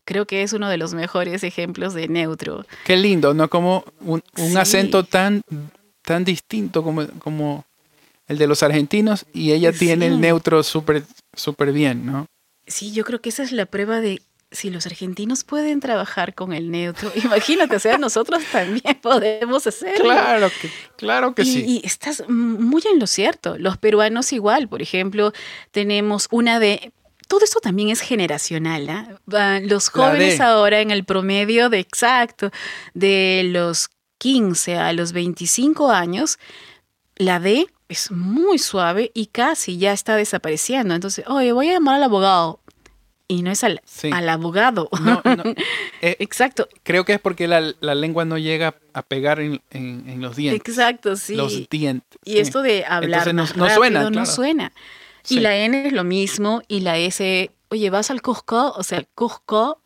[0.04, 2.64] creo que es uno de los mejores ejemplos de neutro.
[2.84, 3.48] Qué lindo, ¿no?
[3.48, 4.22] Como un,
[4.56, 5.42] acento tan,
[6.02, 7.64] tan distinto como, como
[8.26, 11.04] el de los argentinos y ella tiene el neutro súper
[11.36, 12.26] súper bien, ¿no?
[12.66, 14.22] Sí, yo creo que esa es la prueba de
[14.54, 20.04] si los argentinos pueden trabajar con el neutro, imagínate, o sea, nosotros también podemos hacerlo.
[20.04, 21.64] Claro que, claro que sí.
[21.66, 23.58] Y estás muy en lo cierto.
[23.58, 25.32] Los peruanos igual, por ejemplo,
[25.72, 26.92] tenemos una de
[27.26, 28.88] todo esto también es generacional.
[28.88, 29.60] ¿ah?
[29.62, 32.50] Los jóvenes ahora en el promedio de exacto,
[32.92, 36.38] de los 15 a los 25 años,
[37.16, 40.94] la D es muy suave y casi ya está desapareciendo.
[40.94, 42.60] Entonces, oye, voy a llamar al abogado.
[43.26, 43.80] Y no es al,
[44.12, 44.90] al abogado.
[45.00, 45.22] No,
[46.02, 46.68] eh, Exacto.
[46.82, 47.60] Creo que es porque la,
[47.94, 49.60] lengua no llega a pegar en,
[50.20, 50.60] los dientes.
[50.60, 51.34] Exacto, sí.
[51.34, 52.18] Los dientes.
[52.24, 54.72] Y esto de hablar no, suena, no suena.
[55.28, 59.02] Y la N es lo mismo y la S, oye, vas al Cusco, o sea,
[59.14, 59.80] Cusco,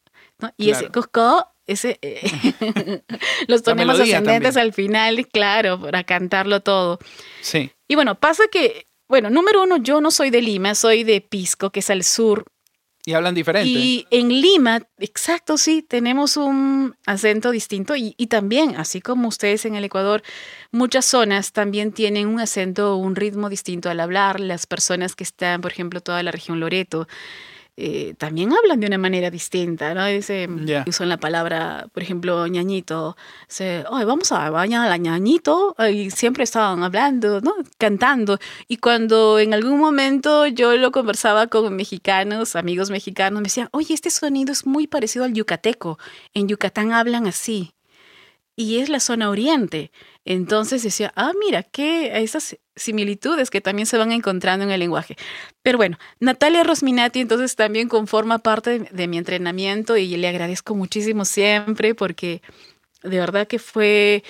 [0.56, 3.02] y ese Cusco, ese, eh,
[3.46, 6.98] los ponemos ascendentes al final, claro, para cantarlo todo.
[7.40, 7.70] Sí.
[7.86, 11.70] Y bueno, pasa que, bueno, número uno, yo no soy de Lima, soy de Pisco,
[11.70, 12.44] que es al sur
[13.08, 13.70] y hablan diferente.
[13.70, 19.64] Y en Lima, exacto, sí, tenemos un acento distinto y, y, también, así como ustedes
[19.64, 20.22] en el Ecuador,
[20.72, 24.40] muchas zonas también tienen un acento, un ritmo distinto al hablar.
[24.40, 27.08] Las personas que están, por ejemplo, toda la región Loreto,
[27.80, 30.04] eh, también hablan de una manera distinta, ¿no?
[30.06, 30.48] Dice,
[30.88, 33.16] usan la palabra, por ejemplo, ñañito.
[33.48, 35.76] Dice, vamos a bañar a ñañito.
[35.88, 37.54] Y siempre estaban hablando, ¿no?
[37.78, 38.40] Cantando.
[38.66, 43.94] Y cuando en algún momento yo lo conversaba con mexicanos, amigos mexicanos, me decían, oye,
[43.94, 46.00] este sonido es muy parecido al yucateco.
[46.34, 47.74] En Yucatán hablan así.
[48.56, 49.92] Y es la zona oriente.
[50.24, 55.16] Entonces decía, ah, mira, qué esas similitudes que también se van encontrando en el lenguaje.
[55.62, 61.24] Pero bueno, Natalia Rosminati entonces también conforma parte de, mi entrenamiento y le agradezco muchísimo
[61.24, 62.42] siempre porque
[63.02, 64.24] de verdad que fue,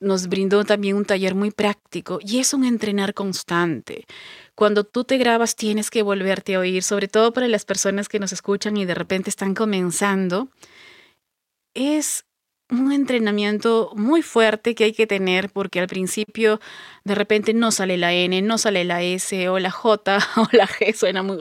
[0.00, 4.06] nos brindó también un taller muy práctico y es un entrenar constante.
[4.54, 8.18] Cuando tú te grabas tienes que volverte a oír, sobre todo para las personas que
[8.18, 10.48] nos escuchan y de repente están comenzando.
[11.74, 12.26] Es
[12.72, 16.58] un entrenamiento muy fuerte que hay que tener porque al principio
[17.04, 20.66] de repente no sale la N, no sale la S o la J o la
[20.66, 21.38] G suena muy,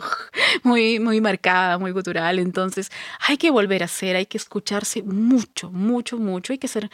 [0.64, 2.38] muy, muy marcada, muy gutural.
[2.38, 6.52] Entonces hay que volver a hacer, hay que escucharse mucho, mucho, mucho.
[6.52, 6.90] Hay que ser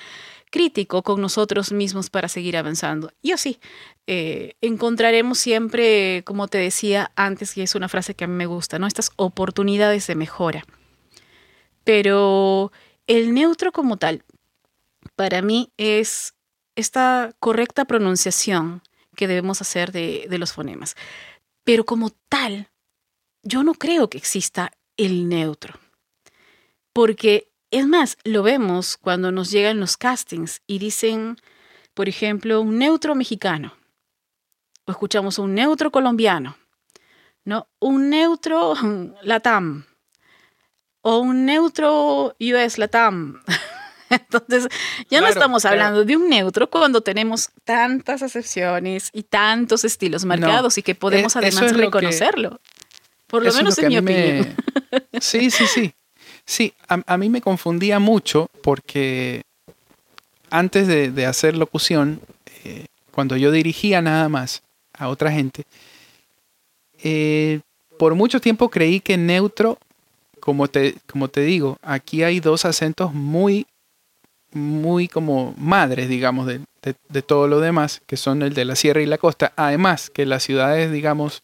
[0.52, 3.12] crítico con nosotros mismos para seguir avanzando.
[3.24, 3.60] Y así,
[4.06, 8.46] eh, encontraremos siempre, como te decía antes, y es una frase que a mí me
[8.46, 8.86] gusta, ¿no?
[8.86, 10.64] Estas oportunidades de mejora.
[11.84, 12.72] Pero
[13.08, 14.24] el neutro como tal,
[15.18, 16.36] para mí es
[16.76, 18.84] esta correcta pronunciación
[19.16, 20.96] que debemos hacer de, los fonemas.
[21.64, 22.70] Pero como tal,
[23.42, 25.74] yo no creo que exista el neutro.
[26.94, 31.38] Porque, es más, lo vemos cuando nos llegan los castings y dicen,
[31.96, 33.74] por ejemplo, un neutro mexicano.
[34.86, 36.58] O escuchamos un neutro colombiano.
[37.44, 37.68] ¿no?
[37.80, 38.76] Un neutro
[39.24, 39.86] latam.
[41.02, 43.42] O un neutro US latam.
[44.10, 44.68] Entonces,
[45.10, 50.78] ya no estamos hablando de un neutro cuando tenemos tantas acepciones y tantos estilos marcados
[50.78, 52.60] y que podemos además reconocerlo.
[53.28, 54.56] Por lo menos en mi opinión.
[55.20, 55.94] Sí, sí, sí.
[56.46, 59.42] Sí, a, mí me confundía mucho porque
[60.50, 62.22] antes de, hacer locución,
[62.64, 65.64] eh, cuando yo dirigía nada más a otra gente,
[67.04, 67.60] eh,
[68.00, 69.78] por mucho tiempo creí que neutro,
[70.40, 73.68] como te, como te digo, aquí hay dos acentos muy
[74.58, 76.62] muy como madres, digamos, de,
[77.22, 79.54] todo lo demás, que son el de la sierra y la costa.
[79.56, 81.44] Además, que las ciudades, digamos,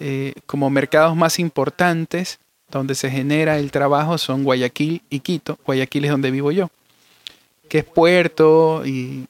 [0.00, 2.38] eh, como mercados más importantes
[2.70, 5.58] donde se genera el trabajo son Guayaquil y Quito.
[5.64, 6.70] Guayaquil es donde vivo yo,
[7.68, 9.26] que es puerto y,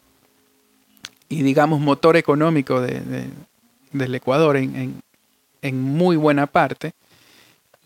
[1.29, 5.03] y digamos, motor económico del Ecuador en,
[5.63, 6.93] en muy buena parte.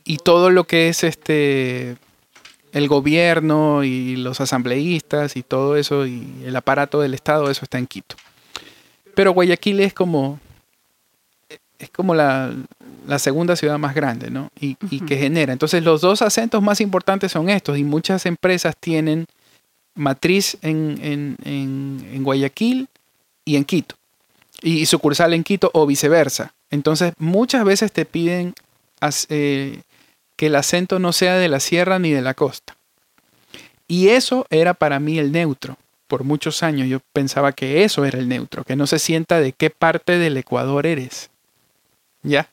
[0.04, 1.96] Y todo lo que es este
[2.72, 7.78] el gobierno y los asambleístas y todo eso y el aparato del Estado, eso está
[7.78, 8.16] en Quito.
[9.14, 10.38] Pero Guayaquil es como,
[11.78, 12.54] es como la,
[13.18, 14.50] segunda ciudad más grande, ¿no?
[14.60, 15.52] Y, que genera.
[15.52, 19.26] Entonces los dos acentos más importantes son estos y muchas empresas tienen
[19.94, 21.36] matriz en,
[22.22, 22.88] Guayaquil
[23.44, 23.96] y en Quito.
[24.62, 26.54] Y, sucursal en Quito o viceversa.
[26.70, 28.54] Entonces muchas veces te piden
[29.28, 29.80] eh,
[30.40, 32.74] que el acento no sea de la sierra ni de la costa.
[33.86, 35.76] Y eso era para mí el neutro.
[36.06, 39.52] Por muchos años yo pensaba que eso era el neutro, que no se sienta de
[39.52, 41.28] qué parte del Ecuador eres.
[42.22, 42.48] ¿Ya?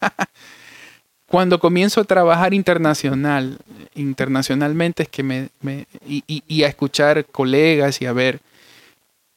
[1.26, 3.58] Cuando comienzo a trabajar internacional,
[3.94, 5.50] internacionalmente es que me,
[6.06, 8.40] y, a escuchar colegas y a ver,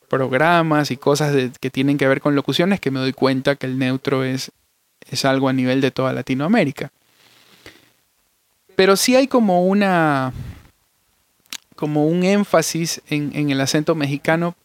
[0.07, 3.77] programas y cosas que tienen que ver con locuciones que me doy cuenta que el
[3.77, 4.53] neutro es,
[5.11, 6.93] es algo a nivel de toda Latinoamérica.
[8.79, 10.31] Pero sí hay como una
[11.75, 14.55] como un énfasis en, el acento mexicano,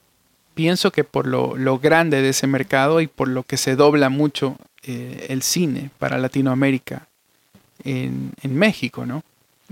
[0.54, 4.56] pienso que por lo, grande de ese mercado y por lo que se dobla mucho
[4.84, 7.08] eh, el cine para Latinoamérica
[7.82, 9.24] en, México, ¿no?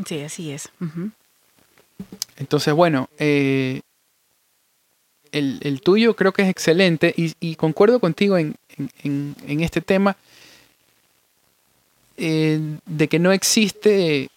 [0.07, 0.71] Sí, así es.
[2.37, 3.81] Entonces, bueno, eh,
[5.31, 8.57] el, tuyo creo que es excelente y, concuerdo contigo en,
[9.47, 10.17] este tema
[12.17, 14.29] eh, de que no existe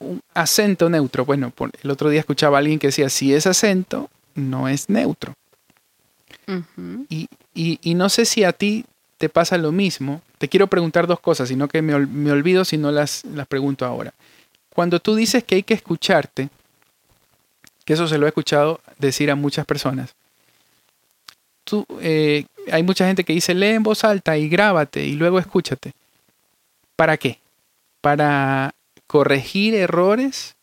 [0.00, 1.24] un acento neutro.
[1.24, 5.34] Bueno, el otro día escuchaba a alguien que decía, si es acento, no es neutro.
[7.08, 8.84] y, no sé si a ti
[9.18, 10.22] te pasa lo mismo.
[10.38, 11.94] Te quiero preguntar dos cosas, sino que me,
[12.30, 14.14] olvido si no las, las pregunto ahora.
[14.74, 16.48] Cuando tú dices que hay que escucharte,
[17.84, 20.14] que eso se lo he escuchado decir a muchas personas,
[21.64, 25.38] tú, eh, hay mucha gente que dice, lee en voz alta y grábate y luego
[25.38, 25.92] escúchate.
[26.96, 27.38] ¿Para qué?
[28.00, 28.74] Para
[29.08, 30.54] corregir errores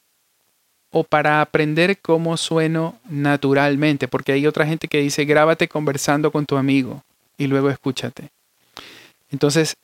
[0.91, 6.45] o para aprender cómo sueno naturalmente, porque hay otra gente que dice grábate conversando con
[6.45, 7.03] tu amigo
[7.37, 8.29] y luego escúchate.
[9.29, 9.75] Entonces,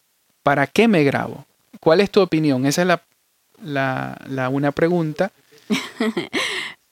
[0.43, 1.45] ¿para qué me grabo?
[1.81, 2.65] ¿Cuál es tu opinión?
[2.65, 2.87] Esa es
[3.61, 5.33] la, una pregunta.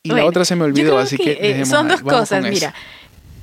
[0.02, 1.38] Y la otra se me olvidó, así que...
[1.42, 2.74] Eh, son dos cosas, mira.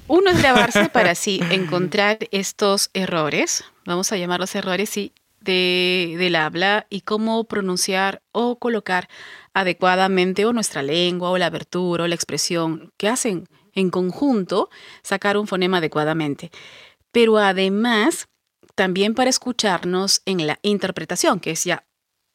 [0.09, 5.13] Uno es grabarse para así encontrar estos errores, vamos a llamarlos errores, sí,
[5.47, 9.09] de, del habla y cómo pronunciar o colocar
[9.55, 14.69] adecuadamente o nuestra lengua o la abertura o la expresión que hacen en conjunto
[15.03, 16.51] sacar un fonema adecuadamente.
[17.13, 18.29] Pero además,
[18.75, 21.87] también para escucharnos en la interpretación, que es ya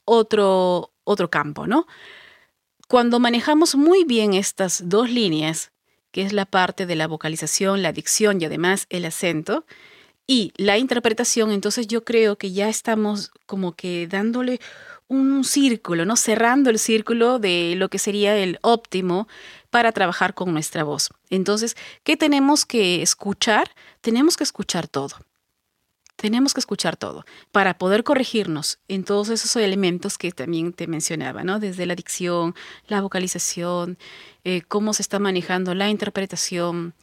[0.05, 1.85] otro, otro campo, ¿no?
[2.87, 5.71] Cuando manejamos muy bien estas dos líneas,
[6.11, 9.65] que es la parte de la vocalización, la dicción y además el acento,
[10.31, 14.61] y la interpretación, entonces yo creo que ya estamos como que dándole
[15.09, 16.15] un círculo, ¿no?
[16.15, 19.27] Cerrando el círculo de lo que sería el óptimo
[19.69, 21.09] para trabajar con nuestra voz.
[21.29, 21.75] Entonces,
[22.05, 23.71] ¿qué tenemos que escuchar?
[23.99, 25.17] Tenemos que escuchar todo.
[26.15, 31.43] Tenemos que escuchar todo para poder corregirnos en todos esos elementos que también te mencionaba,
[31.43, 31.59] ¿no?
[31.59, 32.55] Desde la dicción,
[32.87, 33.97] la vocalización,
[34.45, 36.93] eh, cómo se está manejando la interpretación,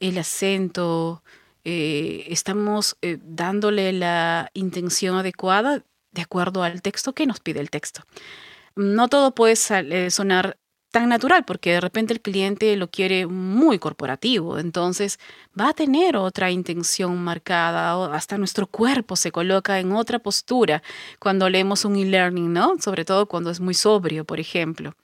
[0.00, 1.22] el acento,
[1.64, 7.70] eh, estamos eh, dándole la intención adecuada de acuerdo al texto que nos pide el
[7.70, 8.02] texto.
[8.76, 10.58] No todo puede eh, sonar
[10.90, 15.18] tan natural porque de repente el cliente lo quiere muy corporativo, entonces
[15.58, 20.84] va a tener otra intención marcada, o hasta nuestro cuerpo se coloca en otra postura
[21.18, 22.76] cuando leemos un e-learning, ¿no?
[22.78, 24.94] Sobre todo cuando es muy sobrio, por ejemplo.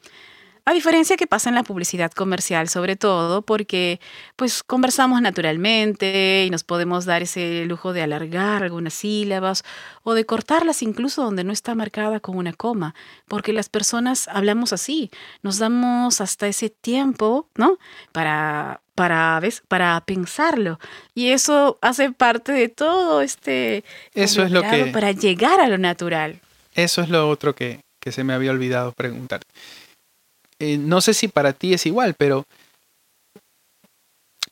[0.70, 3.98] A diferencia que pasa en la publicidad comercial, sobre todo porque
[4.36, 9.64] pues conversamos naturalmente y nos podemos dar ese lujo de alargar algunas sílabas
[10.04, 12.94] o de cortarlas incluso donde no está marcada con una coma,
[13.26, 15.10] porque las personas hablamos así,
[15.42, 17.76] nos damos hasta ese tiempo, ¿no?
[18.12, 19.64] Para para, ¿ves?
[19.66, 20.78] para pensarlo.
[21.16, 23.82] Y eso hace parte de todo este...
[24.14, 24.86] Eso es lo que...
[24.92, 26.38] Para llegar a lo natural.
[26.74, 29.40] Eso es lo otro que, que se me había olvidado preguntar.
[30.61, 32.44] Eh, no sé si para ti es igual, pero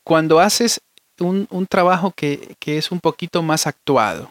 [0.03, 0.81] cuando haces
[1.19, 4.27] un, trabajo que, es un poquito más actuado,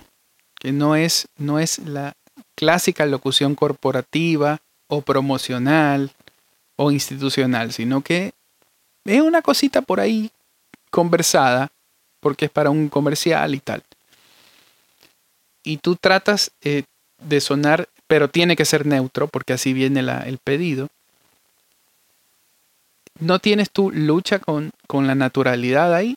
[0.58, 2.14] que no es, no es la
[2.56, 4.58] clásica locución corporativa
[4.88, 6.10] o promocional
[6.74, 8.32] o institucional, sino que
[9.04, 10.32] es una cosita por ahí
[10.90, 11.70] conversada,
[12.18, 13.84] porque es para un comercial y tal.
[15.62, 16.82] Y tú tratas eh,
[17.22, 20.88] de sonar, pero tiene que ser neutro, porque así viene el pedido
[23.20, 26.16] no tienes tu lucha con, la naturalidad ahí,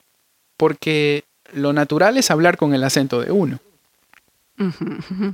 [0.57, 1.23] porque
[1.53, 3.59] lo natural es hablar con el acento de uno.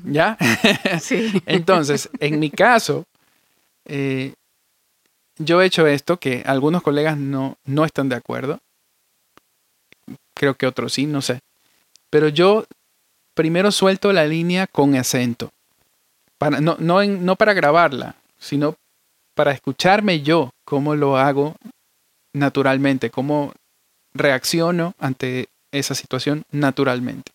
[0.05, 0.37] ¿Ya?
[1.01, 1.41] Sí.
[1.45, 3.05] Entonces, en mi caso,
[3.85, 4.33] eh,
[5.37, 8.59] yo he hecho esto que algunos colegas no, no están de acuerdo.
[10.33, 11.41] Creo que otros sí, no sé.
[12.09, 12.65] Pero yo
[13.33, 15.51] primero suelto la línea con acento.
[16.37, 18.77] Para, no, no, no para grabarla, sino
[19.37, 21.55] para escucharme yo cómo lo hago
[22.33, 23.53] naturalmente, cómo
[24.11, 27.31] reacciono ante esa situación naturalmente.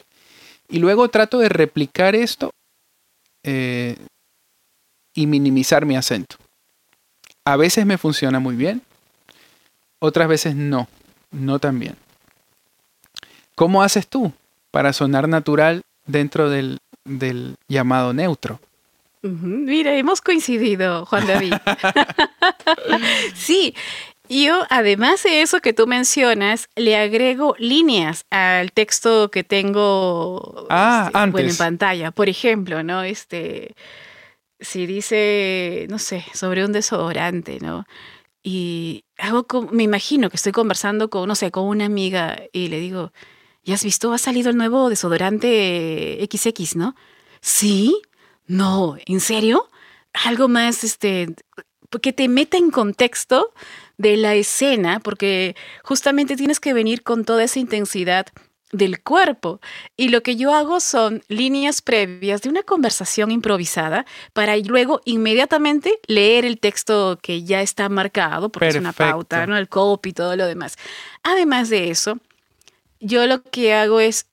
[0.68, 2.50] Y luego trato de replicar esto
[3.44, 3.96] eh,
[5.14, 6.36] y minimizar mi acento.
[7.44, 8.82] A veces me funciona muy bien,
[10.00, 10.88] otras veces no,
[11.30, 11.94] no tan bien.
[13.55, 14.32] ¿Cómo haces tú
[14.72, 18.59] para sonar natural dentro del, del llamado neutro?
[19.23, 21.55] Mira, hemos coincidido, Juan David.
[23.35, 23.75] sí,
[24.29, 31.11] Yo, además de eso que tú mencionas, le agrego líneas al texto que tengo ah,
[31.14, 32.11] este, bueno, en pantalla.
[32.11, 33.03] Por ejemplo, ¿no?
[33.03, 33.75] Este,
[34.59, 37.85] si dice, no sé, sobre un desodorante, ¿no?
[38.43, 42.81] Y hago me imagino que estoy conversando con, no sé, con una amiga y le
[42.81, 43.12] digo,
[43.64, 44.12] ¿ya has visto?
[44.12, 46.97] Ha salido el nuevo desodorante XX, ¿no?
[47.41, 48.01] Sí.
[48.53, 49.70] No, ¿en serio?
[50.12, 51.34] Algo más, este,
[52.03, 53.55] que te meta en contexto
[53.96, 58.26] de la escena, porque justamente tienes que venir con toda esa intensidad
[58.70, 59.62] del cuerpo.
[59.96, 65.98] Y lo que yo hago son líneas previas de una conversación improvisada para luego inmediatamente
[66.07, 69.57] leer el texto que ya está marcado, porque es una pauta, ¿no?
[69.57, 70.76] El copy y todo lo demás.
[71.22, 72.18] Además de eso,
[73.00, 74.26] yo lo que hago es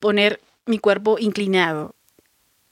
[0.00, 1.94] poner mi cuerpo inclinado.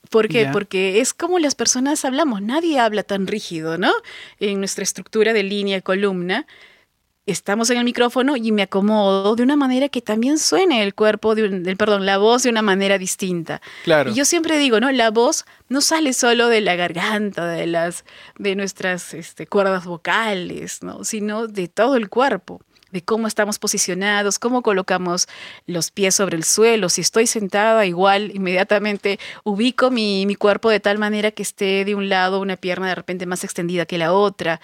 [0.09, 0.49] ¿Por qué?
[0.53, 3.93] Porque es como las personas hablamos, nadie habla tan rígido, ¿no?
[4.41, 6.47] En nuestra estructura de línea, columna,
[7.29, 11.35] estamos en el micrófono y me acomodo de una manera que también suene el cuerpo,
[11.35, 13.61] de perdón, la voz de una manera distinta.
[13.85, 14.11] Claro.
[14.11, 14.91] Y yo siempre digo, ¿no?
[14.91, 18.05] La voz no sale solo de la garganta, de las,
[18.39, 21.05] de nuestras este, cuerdas vocales, ¿no?
[21.05, 25.29] Sino de todo el cuerpo de cómo estamos posicionados, cómo colocamos
[25.67, 26.89] los pies sobre el suelo.
[26.89, 31.95] Si estoy sentada, igual inmediatamente ubico mi, mi, cuerpo de tal manera que esté de
[31.95, 34.61] un lado una pierna de repente más extendida que la otra.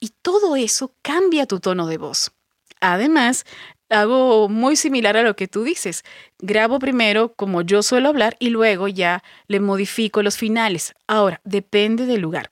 [0.00, 2.32] Y todo eso cambia tu tono de voz.
[2.80, 3.44] Además,
[3.90, 6.04] hago muy similar a lo que tú dices.
[6.38, 10.94] Grabo primero como yo suelo hablar y luego ya le modifico los finales.
[11.06, 12.50] Ahora, depende del lugar.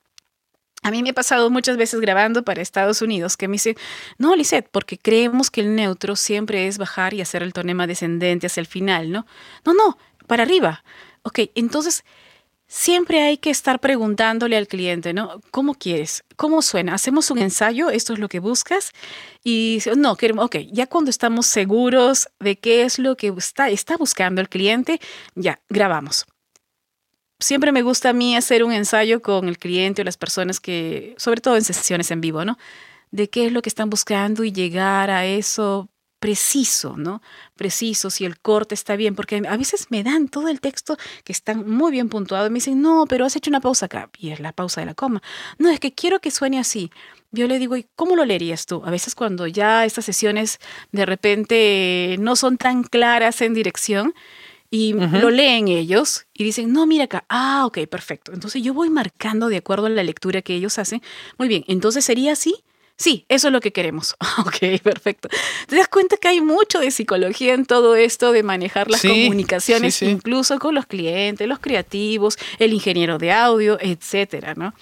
[0.83, 3.75] A mí me ha pasado muchas veces grabando para Estados Unidos que me dicen,
[4.17, 8.47] no, Lisette, porque creemos que el neutro siempre es bajar y hacer el tonema descendente
[8.47, 9.25] hacia el final, ¿no?
[9.65, 9.97] No, no,
[10.27, 10.83] para arriba.
[11.23, 12.05] Ok, entonces
[12.67, 15.41] siempre hay que estar preguntándole al cliente, ¿no?
[15.51, 16.23] ¿Cómo quieres?
[16.35, 16.93] ¿Cómo suena?
[16.93, 17.89] ¿Hacemos un ensayo?
[17.89, 18.91] ¿Esto es lo que buscas?
[19.43, 23.97] Y no, queremos, ok, ya cuando estamos seguros de qué es lo que está, está
[23.97, 24.99] buscando el cliente,
[25.35, 26.27] ya, grabamos
[27.39, 31.15] siempre me gusta a mí hacer un ensayo con el cliente o las personas que,
[31.17, 32.57] sobre todo en sesiones en vivo, ¿no?
[33.11, 37.21] De qué es lo que están buscando y llegar a eso preciso, ¿no?
[37.55, 41.31] Preciso, si el corte está bien, porque a veces me dan todo el texto que
[41.31, 44.31] está muy bien puntuado y me dicen, no, pero has hecho una pausa acá, y
[44.31, 45.21] es la pausa de la coma.
[45.59, 46.91] No, es que quiero que suene así.
[47.31, 48.81] Yo le digo, ¿y cómo lo leerías tú?
[48.85, 50.59] A veces cuando ya estas sesiones
[50.91, 54.13] de repente no son tan claras en dirección,
[54.69, 58.33] y lo leen ellos y dicen, no, mira acá, ah, ok, perfecto.
[58.33, 61.01] Entonces yo voy marcando de acuerdo a la lectura que ellos hacen.
[61.37, 62.55] Muy bien, entonces sería así.
[62.99, 64.15] Sí, eso es lo que queremos.
[64.39, 65.29] ok, perfecto.
[65.67, 70.01] Te das cuenta que hay mucho de psicología en todo esto de manejar las comunicaciones,
[70.01, 74.73] incluso con los clientes, los creativos, el ingeniero de audio, etcétera, ¿no?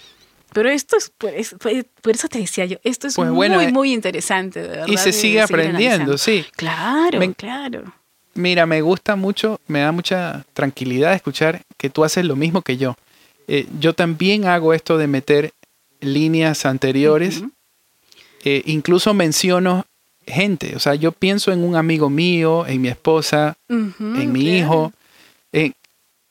[0.53, 4.61] Pero esto es, por eso te decía yo, esto es pues muy, eh, muy interesante,
[4.61, 4.87] de verdad.
[4.87, 6.45] Y se sigue aprendiendo, sí.
[6.55, 7.93] Claro, claro.
[8.35, 12.77] Mira, me gusta mucho, me da mucha tranquilidad escuchar que tú haces lo mismo que
[12.77, 12.95] yo.
[13.47, 15.53] Eh, yo también hago esto de meter
[16.01, 17.43] líneas anteriores.
[18.43, 19.85] Eh, incluso menciono
[20.27, 20.75] gente.
[20.75, 24.91] O sea, yo pienso en un amigo mío, en mi esposa, en mi hijo.
[25.53, 25.71] Eh,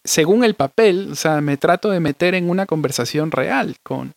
[0.04, 4.12] según el papel, o sea, me trato de meter en una conversación real con...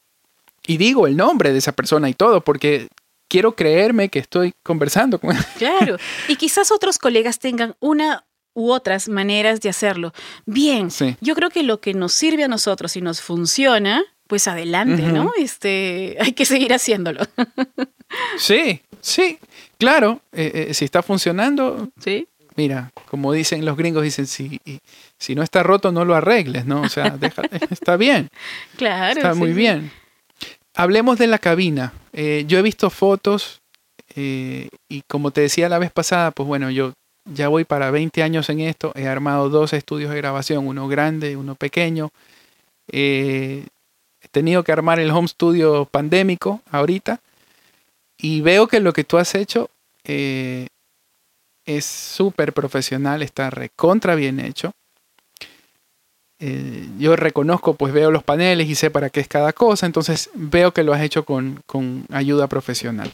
[0.66, 2.90] Y digo el nombre de esa persona y todo, porque
[3.28, 5.44] quiero creerme que estoy conversando con él.
[5.58, 5.98] Claro,
[6.28, 10.14] y quizás otros colegas tengan una u otras maneras de hacerlo.
[10.46, 10.90] Bien,
[11.22, 15.32] yo creo que lo que nos sirve a nosotros y nos funciona, pues adelante, ¿no?
[15.38, 17.22] Este, hay que seguir haciéndolo.
[18.38, 19.40] sí, sí,
[19.78, 22.28] claro, eh, eh, si está funcionando, sí.
[22.56, 24.60] Mira, como dicen los gringos, dicen, si,
[25.20, 26.82] si no está roto, no lo arregles, ¿no?
[26.82, 27.16] O sea,
[27.70, 28.30] está bien.
[28.76, 29.20] Claro.
[29.20, 29.92] Está muy bien.
[30.80, 31.92] Hablemos de la cabina.
[32.14, 33.62] Eh, yo he visto fotos
[34.16, 36.94] eh, y como te decía la vez pasada, pues bueno, yo
[37.26, 38.92] ya voy para 20 años en esto.
[38.94, 42.12] He armado dos estudios de grabación, uno grande, uno pequeño.
[42.92, 43.66] Eh,
[44.22, 47.22] he tenido que armar el home studio pandémico ahorita
[48.20, 49.72] y veo que lo que tú has hecho
[50.04, 54.74] es súper profesional, está recontra bien hecho.
[56.40, 60.30] Eh, yo reconozco, pues veo los paneles y sé para qué es cada cosa, entonces
[60.36, 61.64] veo que lo has hecho con,
[62.12, 63.12] ayuda profesional.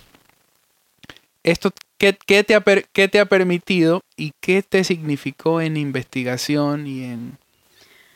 [1.43, 7.37] Esto, ¿qué, te ha, te ha, permitido y qué te significó en investigación y en,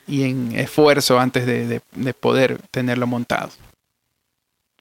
[0.07, 1.81] y en esfuerzo antes de,
[2.13, 3.51] poder tenerlo montado?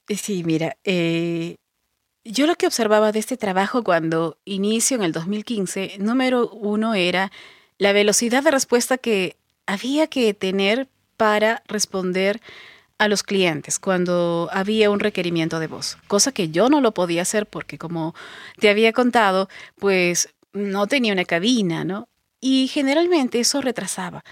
[0.09, 1.57] Sí, mira, eh,
[2.25, 7.31] yo lo que observaba de este trabajo cuando inicio en el 2015, número uno era
[7.79, 9.37] la velocidad de respuesta que
[9.67, 12.41] había que tener para responder
[12.99, 17.23] a los clientes cuando había un requerimiento de voz, cosa que yo no lo podía
[17.23, 18.15] hacer porque como
[18.59, 19.49] te había contado,
[19.79, 22.09] pues no tenía una cabina, ¿no?
[22.41, 24.25] Y generalmente eso retrasaba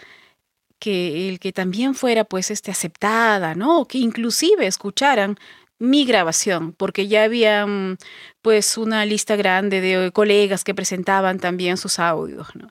[0.79, 3.87] que el que también fuera pues este aceptada, ¿no?
[3.87, 5.39] Que inclusive escucharan
[5.79, 7.97] mi grabación, porque ya había mm,
[8.43, 12.71] pues una lista grande de colegas que presentaban también sus audios, ¿no?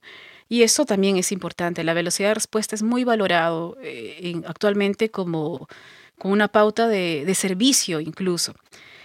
[0.53, 1.83] Y eso también es importante.
[1.83, 5.67] La velocidad de respuesta es muy valorado eh, actualmente como,
[6.19, 8.53] como, una pauta de, de servicio incluso.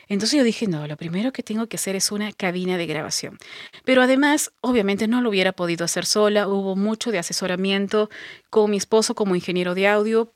[0.09, 3.39] Entonces yo dije, no, lo primero que tengo que hacer es una cabina de grabación.
[3.87, 8.11] Pero además, obviamente no lo hubiera podido hacer sola, hubo mucho de asesoramiento
[8.51, 10.31] con mi esposo como ingeniero de audio,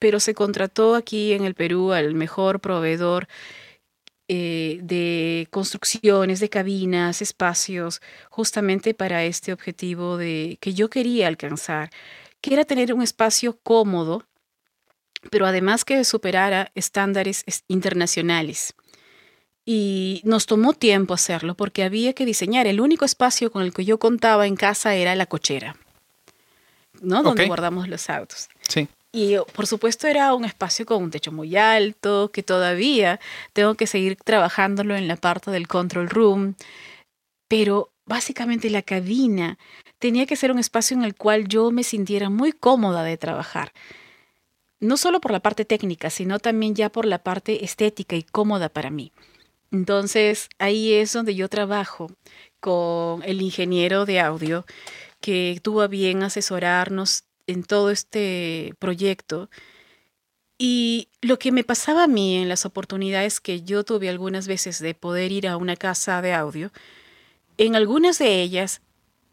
[0.00, 3.28] pero se contrató aquí en el Perú al mejor proveedor
[4.30, 11.88] eh, de construcciones, de cabinas, espacios, justamente para este objetivo de que yo quería alcanzar,
[12.42, 14.24] que era tener un espacio cómodo,
[15.30, 18.74] pero además que superara estándares internacionales.
[19.64, 22.66] Y nos tomó tiempo hacerlo porque había que diseñar.
[22.66, 25.76] El único espacio con el que yo contaba en casa era la cochera,
[27.00, 27.22] ¿no?
[27.22, 28.48] Donde guardamos los autos.
[28.68, 28.88] Sí.
[29.12, 33.20] Y por supuesto era un espacio con un techo muy alto, que todavía
[33.52, 36.54] tengo que seguir trabajándolo en la parte del control room.
[37.48, 39.58] Pero básicamente la cabina
[39.98, 43.72] tenía que ser un espacio en el cual yo me sintiera muy cómoda de trabajar.
[44.80, 48.68] No solo por la parte técnica, sino también ya por la parte estética y cómoda
[48.68, 49.12] para mí.
[49.72, 52.10] Entonces, ahí es donde yo trabajo
[52.60, 54.64] con el ingeniero de audio
[55.20, 59.50] que tuvo a bien asesorarnos en todo este proyecto.
[60.58, 64.78] Y lo que me pasaba a mí en las oportunidades que yo tuve algunas veces
[64.80, 66.70] de poder ir a una casa de audio,
[67.56, 68.82] en algunas de ellas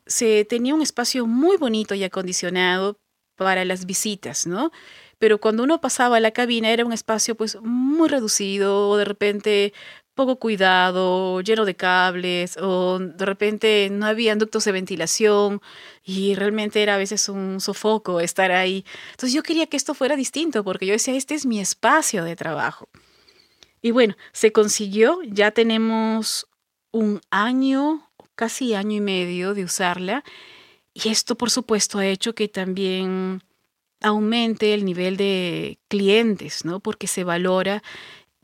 [0.07, 2.97] se tenía un espacio muy bonito y acondicionado
[3.36, 4.72] para las visitas, ¿no?
[5.20, 9.74] Pero cuando uno pasaba a la cabina era un espacio pues muy reducido, de repente
[10.16, 15.61] poco cuidado, lleno de cables, o de repente no había ductos de ventilación
[16.03, 18.86] y realmente era a veces un sofoco estar ahí.
[19.11, 22.36] Entonces yo quería que esto fuera distinto porque yo decía, este es mi espacio de
[22.36, 22.88] trabajo.
[23.82, 26.47] Y bueno, se consiguió, ya tenemos
[26.91, 30.24] un año, casi año y medio de usarla,
[30.93, 33.43] y esto por supuesto ha hecho que también
[34.01, 36.80] aumente el nivel de clientes, ¿no?
[36.80, 37.84] Porque se valora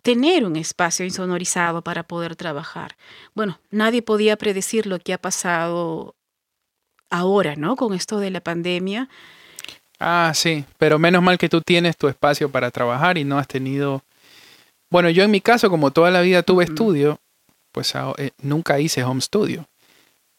[0.01, 2.95] tener un espacio insonorizado para poder trabajar.
[3.33, 6.15] Bueno, nadie podía predecir lo que ha pasado
[7.09, 7.75] ahora, ¿no?
[7.75, 9.09] Con esto de la pandemia.
[9.99, 13.47] Ah, sí, pero menos mal que tú tienes tu espacio para trabajar y no has
[13.47, 14.03] tenido...
[14.89, 17.19] Bueno, yo en mi caso, como toda la vida tuve estudio,
[17.71, 19.67] pues eh, nunca hice home studio.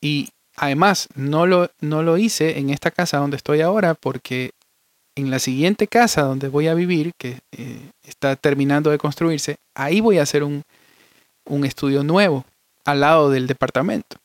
[0.01, 4.53] Y además, no lo, no lo hice en esta casa donde estoy ahora porque
[5.15, 10.01] en la siguiente casa donde voy a vivir, que eh, está terminando de construirse, ahí
[10.01, 10.63] voy a hacer un,
[11.45, 12.45] un estudio nuevo
[12.85, 14.17] al lado del departamento.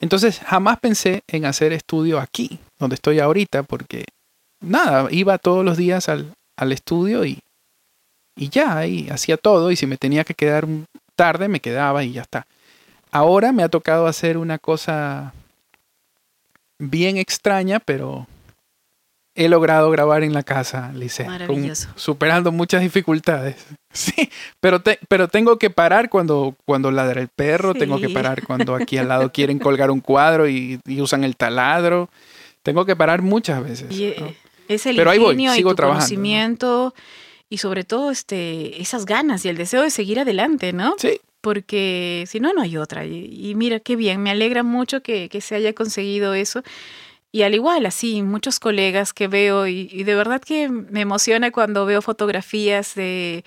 [0.00, 4.04] Entonces jamás pensé en hacer estudio aquí, donde estoy ahorita, porque
[4.60, 7.38] nada, iba todos los días al, al estudio y,
[8.34, 10.66] y ya, ahí hacía todo y si me tenía que quedar
[11.14, 12.46] tarde me quedaba y ya está.
[13.10, 15.34] Ahora me ha tocado hacer una cosa
[16.78, 18.26] bien extraña, pero
[19.34, 21.24] he logrado grabar en la casa, Lice.
[21.24, 21.88] Maravilloso.
[21.96, 23.56] superando muchas dificultades.
[23.94, 28.74] Sí, pero, pero tengo que parar cuando, cuando ladra el perro, tengo que parar cuando
[28.74, 32.08] aquí al lado quieren colgar un cuadro y, usan el taladro.
[32.62, 33.88] Tengo que parar muchas veces.
[33.90, 34.34] Eh,
[34.66, 36.94] es el pero ingenio y tu conocimiento
[37.50, 40.94] y sobre todo este, esas ganas y el deseo de seguir adelante, ¿no?
[40.96, 41.20] Sí.
[41.42, 43.04] Porque si no, no hay otra.
[43.04, 46.62] Y, mira, qué bien, me alegra mucho que, que se haya conseguido eso.
[47.32, 51.86] Y al igual, así, muchos colegas que veo y, de verdad que me emociona cuando
[51.86, 53.44] veo fotografías de,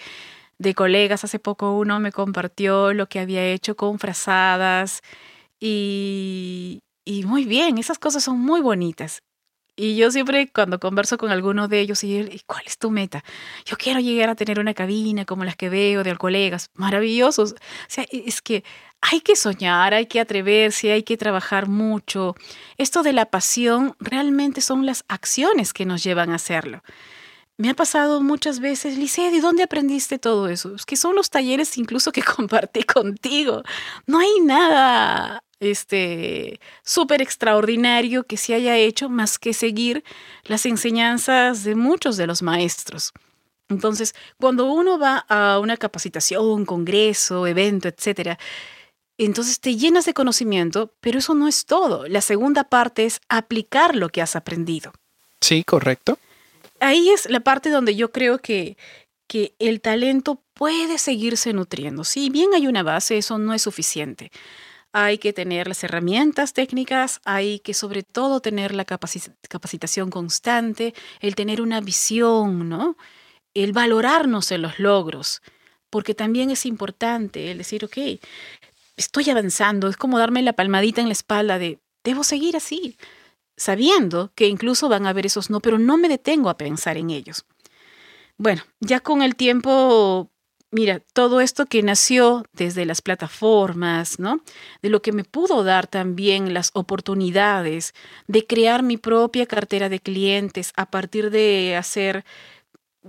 [0.57, 1.23] de, colegas.
[1.23, 5.01] Hace poco uno me compartió lo que había hecho con frazadas
[5.59, 9.21] y, y muy bien, esas cosas son muy bonitas.
[9.77, 13.23] Y yo siempre cuando converso con alguno de ellos, y ¿cuál es tu meta?
[13.65, 17.53] Yo quiero llegar a tener una cabina como las que veo de colegas, maravillosos.
[17.53, 17.55] O
[17.89, 18.63] sea, es que
[19.11, 22.35] hay que soñar, hay que atreverse, hay que trabajar mucho.
[22.77, 26.81] Esto de la pasión realmente son las acciones que nos llevan a hacerlo.
[27.57, 30.75] Me ha pasado muchas veces, Lice, ¿de dónde aprendiste todo eso?
[30.75, 33.63] Es que son los talleres incluso que compartí contigo.
[34.07, 40.03] No hay nada este súper extraordinario que se haya hecho más que seguir
[40.43, 43.13] las enseñanzas de muchos de los maestros.
[43.69, 48.37] Entonces, cuando uno va a una capacitación, congreso, evento, etcétera,
[49.17, 52.07] entonces te llenas de conocimiento, pero eso no es todo.
[52.07, 54.93] La segunda parte es aplicar lo que has aprendido.
[55.41, 56.17] Sí, correcto.
[56.79, 58.77] Ahí es la parte donde yo creo que,
[59.27, 62.03] que el talento puede seguirse nutriendo.
[62.03, 64.31] Si bien hay una base, eso no es suficiente.
[64.91, 71.35] Hay que tener las herramientas técnicas, hay que sobre todo tener la capacitación constante, el
[71.35, 72.95] tener una visión, ¿no?
[73.53, 75.41] El valorarnos en los logros,
[75.89, 77.97] porque también es importante el decir, ok,
[78.97, 82.97] estoy avanzando, es como darme la palmadita en la espalda de, debo seguir así,
[83.57, 87.09] sabiendo que incluso van a haber esos no, pero no me detengo a pensar en
[87.09, 87.45] ellos.
[88.37, 90.29] Bueno, ya con el tiempo,
[90.71, 94.41] mira, todo esto que nació desde las plataformas, ¿no?
[94.81, 97.93] De lo que me pudo dar también las oportunidades
[98.27, 102.25] de crear mi propia cartera de clientes a partir de hacer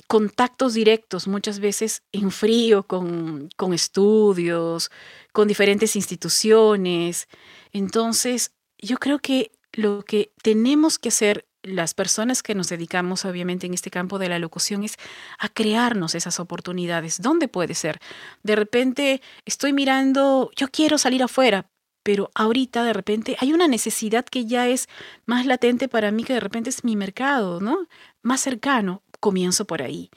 [0.07, 4.90] contactos directos, muchas veces en frío, con, con estudios,
[5.32, 7.28] con diferentes instituciones.
[7.72, 13.66] Entonces, yo creo que lo que tenemos que hacer las personas que nos dedicamos obviamente
[13.66, 14.97] en este campo de la locución es
[15.38, 17.20] a crearnos esas oportunidades.
[17.20, 17.99] ¿Dónde puede ser?
[18.42, 21.68] De repente estoy mirando, yo quiero salir afuera,
[22.05, 24.88] pero ahorita de repente hay una necesidad que ya es
[25.26, 27.88] más latente para mí, que de repente es mi mercado, ¿no?
[28.22, 30.11] Más cercano, comienzo por ahí.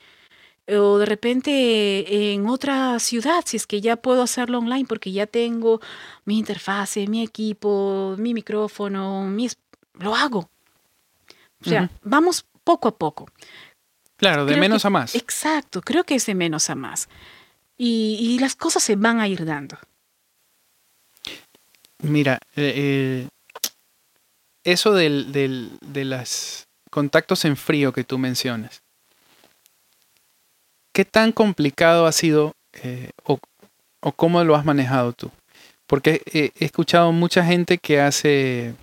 [0.68, 5.26] O de repente en otra ciudad, si es que ya puedo hacerlo online porque ya
[5.26, 5.82] tengo
[6.26, 9.50] mi interfase, mi equipo, mi micrófono, mi,
[9.94, 10.50] lo hago.
[11.66, 13.28] O sea, vamos poco a poco.
[14.16, 15.16] Claro, de menos a más.
[15.16, 17.10] Exacto, creo que es de menos a más.
[17.78, 19.78] Y, las cosas se van a ir dando.
[22.00, 23.28] Mira, eh, eh,
[24.66, 28.82] eso del, de los contactos en frío que tú mencionas,
[31.00, 32.52] ¿qué tan complicado ha sido
[32.84, 33.40] eh, o,
[34.18, 35.32] cómo lo has manejado tú?
[35.88, 38.76] Porque he escuchado mucha gente que hace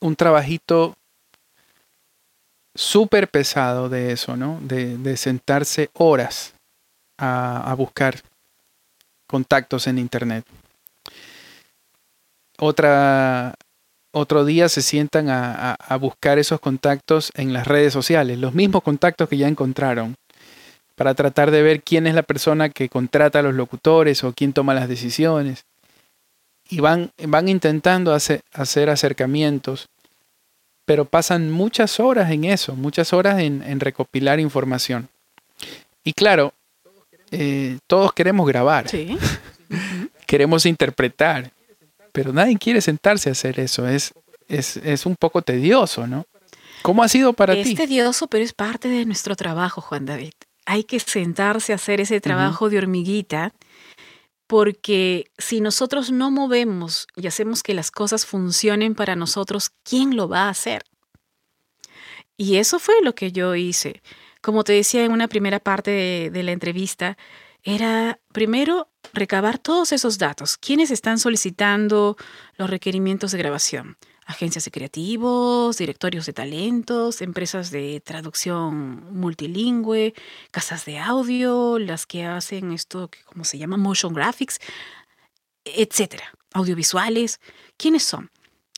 [0.00, 0.94] un trabajito
[2.74, 4.60] súper pesado de eso, ¿no?
[4.60, 6.52] De, sentarse horas
[7.16, 8.20] a, buscar
[9.26, 10.44] contactos en Internet.
[12.58, 13.54] Otra,
[14.18, 18.82] otro día se sientan a, a, buscar esos contactos en las redes sociales, los mismos
[18.82, 20.16] contactos que ya encontraron,
[20.94, 24.52] para tratar de ver quién es la persona que contrata a los locutores o quién
[24.52, 25.64] toma las decisiones.
[26.68, 29.88] Y van, van intentando hacer, hacer acercamientos,
[30.88, 35.10] pero pasan muchas horas en eso, muchas horas en, recopilar información.
[36.02, 36.54] Y claro,
[37.30, 38.86] eh, todos queremos grabar,
[40.26, 41.52] queremos interpretar,
[42.18, 44.12] pero nadie quiere sentarse a hacer eso, es,
[44.48, 46.26] es, un poco tedioso, ¿no?
[46.82, 47.60] ¿Cómo ha sido para ti?
[47.60, 50.32] Es tedioso, pero es parte de nuestro trabajo, Juan David.
[50.66, 53.52] Hay que sentarse a hacer ese trabajo de hormiguita
[54.48, 60.28] porque si nosotros no movemos y hacemos que las cosas funcionen para nosotros, ¿quién lo
[60.28, 60.82] va a hacer?
[62.36, 64.02] Y eso fue lo que yo hice.
[64.40, 67.16] Como te decía en una primera parte de, la entrevista,
[67.68, 70.56] era primero recabar todos esos datos.
[70.56, 72.16] ¿Quiénes están solicitando
[72.56, 73.98] los requerimientos de grabación?
[74.24, 80.14] Agencias de creativos, directorios de talentos, empresas de traducción multilingüe,
[80.50, 83.76] casas de audio, las que hacen esto, ¿cómo se llama?
[83.76, 84.60] Motion graphics,
[85.64, 86.24] etcétera.
[86.54, 87.38] Audiovisuales.
[87.76, 88.30] ¿Quiénes son?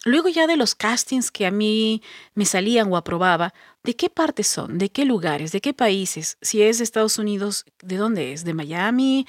[0.04, 2.02] Luego ya de los castings que a mí
[2.34, 4.78] me salían o aprobaba, ¿de qué partes son?
[4.78, 5.52] ¿De qué lugares?
[5.52, 6.38] ¿De qué países?
[6.40, 8.44] Si es de Estados Unidos, ¿de dónde es?
[8.44, 9.26] ¿De Miami?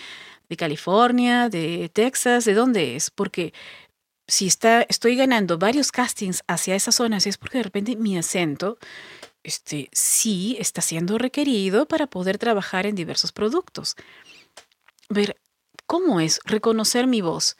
[0.48, 1.50] ¿De California?
[1.50, 2.46] ¿De Texas?
[2.46, 3.12] ¿De dónde es?
[3.12, 3.54] Porque
[4.28, 8.78] si está, estoy ganando varios castings hacia esas zonas es porque de repente mi acento
[9.44, 13.96] este, sí está siendo requerido para poder trabajar en diversos productos.
[15.10, 15.36] Ver
[15.86, 17.58] cómo es reconocer mi voz.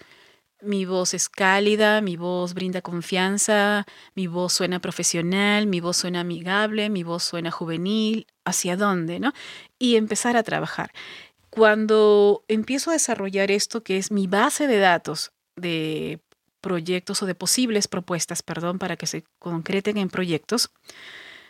[0.64, 6.20] Mi voz es cálida, mi voz brinda confianza, mi voz suena profesional, mi voz suena
[6.20, 9.34] amigable, mi voz suena juvenil, hacia dónde, ¿no?
[9.80, 10.92] Y empezar a trabajar.
[11.50, 16.20] Cuando empiezo a desarrollar esto, que es mi base de datos de
[16.62, 20.72] proyectos o de posibles propuestas, perdón, para que se concreten en proyectos,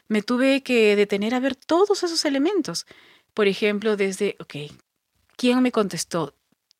[0.07, 2.85] me tuve que detener a ver todos esos elementos.
[3.33, 4.55] Por ejemplo, desde, ok,
[5.35, 6.33] ¿quién me contestó?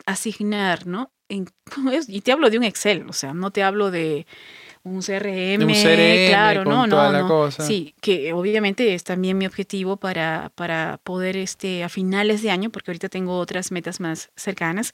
[0.06, 1.12] Asignar, ¿no?
[2.08, 4.26] y te hablo de un Excel, o sea, no te hablo de
[4.84, 5.68] un CRM,
[6.28, 11.90] claro, no, no, Sí, que obviamente es también mi objetivo para, para poder este, a
[11.90, 14.94] finales de año, porque ahorita tengo otras metas más cercanas,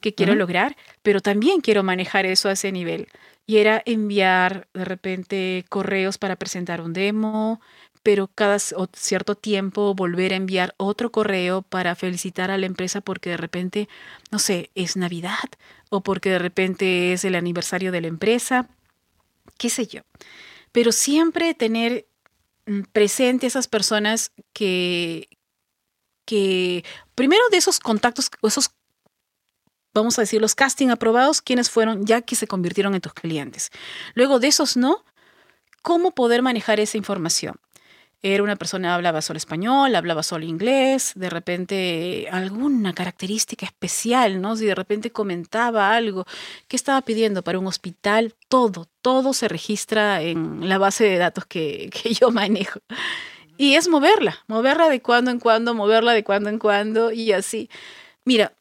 [0.00, 3.06] que quiero lograr, pero también quiero manejar eso a ese nivel.
[3.46, 7.60] Y era enviar de repente correos para presentar un demo,
[8.02, 13.30] pero cada cierto tiempo volver a enviar otro correo para felicitar a la empresa porque
[13.30, 13.88] de repente,
[14.30, 15.48] no sé, es Navidad
[15.90, 18.68] o porque de repente es el aniversario de la empresa,
[19.56, 20.02] qué sé yo.
[20.72, 22.06] Pero siempre tener
[22.66, 25.28] mm, presente esas personas que,
[26.24, 26.84] que
[27.14, 28.70] primero de esos contactos, esos,
[29.94, 33.70] vamos a decir, los casting aprobados, quiénes fueron ya que se convirtieron en tus clientes.
[34.14, 35.04] Luego de esos no,
[35.82, 37.60] cómo poder manejar esa información.
[38.24, 44.54] Era una persona hablaba solo español, hablaba solo inglés, de repente alguna característica especial, ¿no?
[44.54, 46.24] Si de repente comentaba algo,
[46.68, 48.34] ¿qué estaba pidiendo para un hospital?
[48.48, 52.78] Todo, todo se registra en la base de datos que, que yo manejo.
[53.58, 57.68] Y es moverla, moverla de cuando en cuando, moverla de cuando en cuando y así.
[58.24, 58.56] Mira,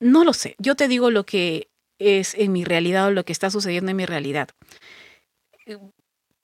[0.00, 3.32] no lo sé, yo te digo lo que es en mi realidad o lo que
[3.32, 4.48] está sucediendo en mi realidad.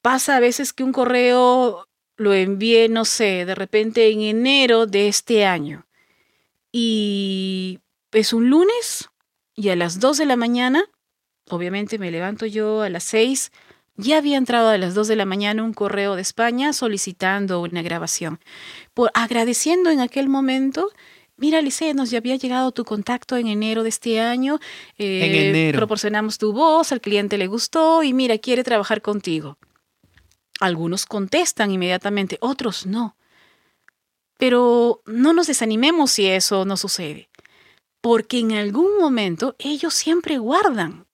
[0.02, 1.86] Pasa a veces que un correo
[2.20, 5.86] lo envié, no sé, de repente en enero de este año.
[6.70, 7.78] Y
[8.12, 9.08] es un lunes
[9.56, 10.84] y a las 2 de la mañana,
[11.48, 13.52] obviamente me levanto yo a las 6,
[13.96, 17.80] ya había entrado a las 2 de la mañana un correo de España solicitando una
[17.80, 18.38] grabación.
[18.92, 20.90] Por agradeciendo en aquel momento
[21.38, 24.60] mira, Lice, nos ya había llegado tu contacto en enero de este año.
[24.98, 25.78] en enero.
[25.78, 29.56] Proporcionamos tu voz, al cliente le gustó y mira, quiere trabajar contigo.
[30.60, 33.16] Algunos contestan inmediatamente, otros no.
[34.36, 37.28] Pero no nos desanimemos si eso no sucede,
[38.00, 41.06] porque en algún momento ellos siempre guardan.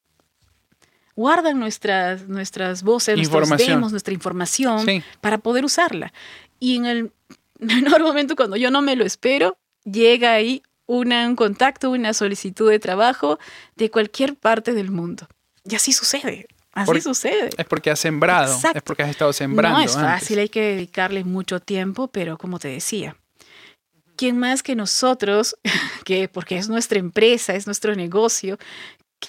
[1.15, 4.87] Guardan nuestras, nuestras voces, nuestros demos, nuestra información
[5.21, 6.13] para poder usarla.
[6.61, 7.13] Y en el
[7.59, 12.79] menor momento, cuando yo no me lo espero, llega ahí un contacto, una solicitud de
[12.79, 13.39] trabajo
[13.77, 15.29] de cualquier parte del mundo.
[15.65, 16.47] Y así sucede.
[16.77, 17.49] Así sucede.
[17.57, 19.79] Es porque has sembrado, es porque has estado sembrando.
[19.79, 23.17] No es fácil, hay que dedicarle mucho tiempo, pero como te decía,
[24.15, 25.57] ¿quién más que nosotros,
[26.05, 28.59] que porque es nuestra empresa, es nuestro negocio,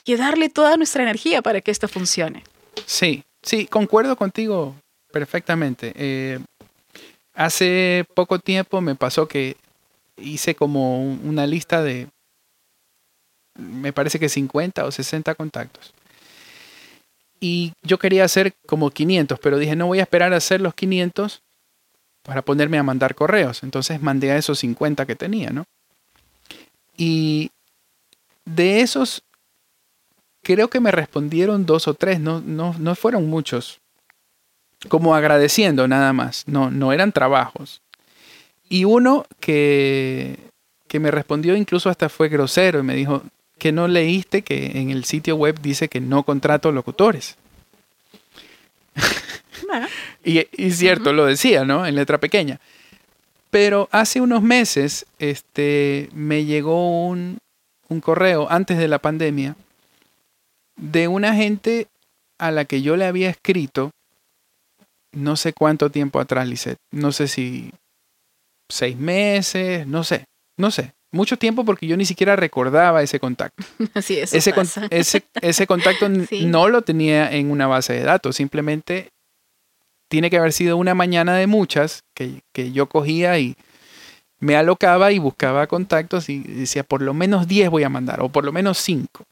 [0.03, 2.43] que darle toda nuestra energía para que esto funcione?
[2.85, 4.75] Sí, sí, concuerdo contigo
[5.13, 5.93] perfectamente.
[5.95, 6.39] Eh,
[7.33, 9.55] hace poco tiempo me pasó que
[10.17, 12.09] hice como una lista de,
[13.57, 15.93] me parece que 50 o 60 contactos
[17.39, 20.73] y yo quería hacer como 500, pero dije, no voy a esperar a hacer los
[20.73, 21.41] 500
[22.23, 23.63] para ponerme a mandar correos.
[23.63, 25.65] Entonces mandé a esos 50 que tenía, ¿no?
[26.97, 27.51] Y
[28.45, 29.23] de esos,
[30.41, 33.79] creo que me respondieron dos o tres, no, no, no fueron muchos.
[34.89, 37.81] Como agradeciendo nada más, no, no eran trabajos.
[38.69, 40.37] Y uno que,
[40.87, 43.23] que me respondió incluso hasta fue grosero y me dijo,
[43.57, 47.37] que no leíste que en el sitio web dice que no contrato locutores.
[50.23, 51.85] y, y, cierto, lo decía, ¿no?
[51.85, 52.59] En letra pequeña.
[53.49, 57.39] Pero hace unos meses este, me llegó un,
[57.87, 59.55] un correo antes de la pandemia
[60.75, 61.87] de una gente
[62.37, 63.91] a la que yo le había escrito
[65.11, 66.77] no sé cuánto tiempo atrás, Lisette.
[66.91, 67.71] No sé si
[68.69, 70.25] seis meses, no sé,
[70.57, 73.63] no sé mucho tiempo porque yo ni siquiera recordaba ese contacto.
[73.93, 74.33] Así es.
[74.33, 74.53] Ese,
[74.89, 79.09] ese, ese, contacto no lo tenía en una base de datos, simplemente
[80.09, 83.55] tiene que haber sido una mañana de muchas que, que yo cogía y
[84.39, 88.29] me alocaba y buscaba contactos y decía, por lo menos 10 voy a mandar, o
[88.29, 89.23] por lo menos 5.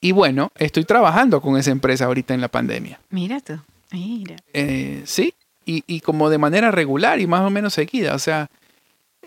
[0.00, 3.00] Y bueno, estoy trabajando con esa empresa ahorita en la pandemia.
[3.10, 3.58] Mira tú,
[3.92, 4.36] mira.
[4.52, 5.34] Eh, sí,
[5.64, 8.14] y, y, como de manera regular y más o menos seguida.
[8.14, 8.50] O sea,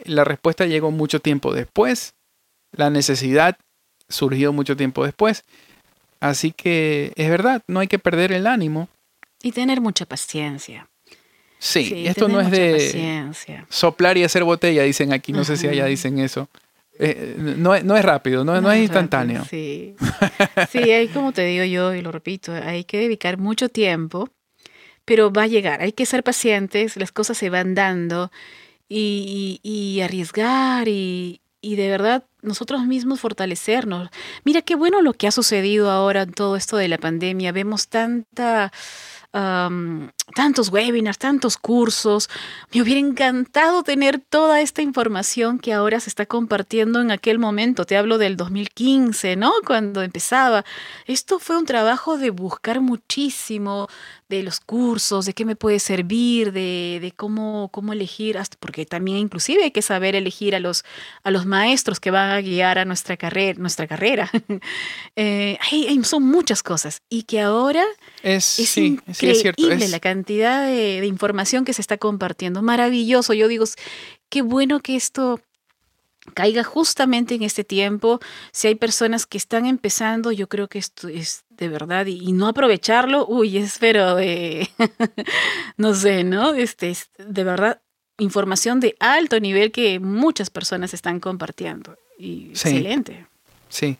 [0.04, 2.16] la respuesta llegó mucho tiempo después.
[2.72, 3.58] La necesidad
[4.10, 5.44] surgió mucho tiempo después.
[6.20, 8.90] Así que es verdad, no hay que perder el ánimo.
[9.42, 10.90] Y tener mucha paciencia.
[11.60, 13.32] Sí, esto no es de
[13.70, 15.32] soplar y hacer botella, dicen aquí.
[15.32, 16.50] No sé si allá dicen eso.
[16.98, 19.44] Eh, no, no, es rápido, no, no, es instantáneo.
[19.50, 19.96] sí.
[20.72, 24.30] sí, hay como te digo yo y lo repito, hay que dedicar mucho tiempo,
[25.04, 25.82] pero va a llegar.
[25.82, 28.32] Hay que ser pacientes, las cosas se van dando
[28.88, 34.10] y, arriesgar y, y de verdad nosotros mismos fortalecernos.
[34.44, 37.52] Mira qué bueno lo que ha sucedido ahora en todo esto de la pandemia.
[37.52, 38.72] Vemos tanta
[40.34, 42.30] tantos webinars, tantos cursos.
[42.74, 47.86] Me hubiera encantado tener toda esta información que ahora se está compartiendo en aquel momento.
[47.86, 49.52] Te hablo del 2015, ¿no?
[49.66, 50.66] Cuando empezaba.
[51.06, 53.88] Esto fue un trabajo de buscar muchísimo
[54.28, 58.88] de los cursos, de qué me puede servir, de, de cómo, cómo elegir, hasta porque
[58.88, 60.84] también inclusive hay que saber elegir a los,
[61.24, 63.60] a los maestros que van a guiar a nuestra carrera.
[63.60, 64.32] Nuestra carrera.
[65.18, 65.58] Eh,
[66.04, 67.84] son muchas cosas y que ahora
[68.22, 72.62] es, es increíble la cantidad de, de información que se está compartiendo.
[72.62, 73.34] Maravilloso.
[73.34, 73.66] Yo digo,
[74.30, 75.40] qué bueno que esto
[76.34, 78.20] caiga justamente en este tiempo.
[78.52, 82.48] Si hay personas que están empezando, yo creo que esto es de verdad y, no
[82.48, 84.70] aprovecharlo, uy, espero de,
[85.78, 86.54] no sé, ¿no?
[86.54, 87.82] Este, de verdad,
[88.18, 91.98] información de alto nivel que muchas personas están compartiendo.
[92.18, 93.28] Y excelente.
[93.70, 93.98] Sí.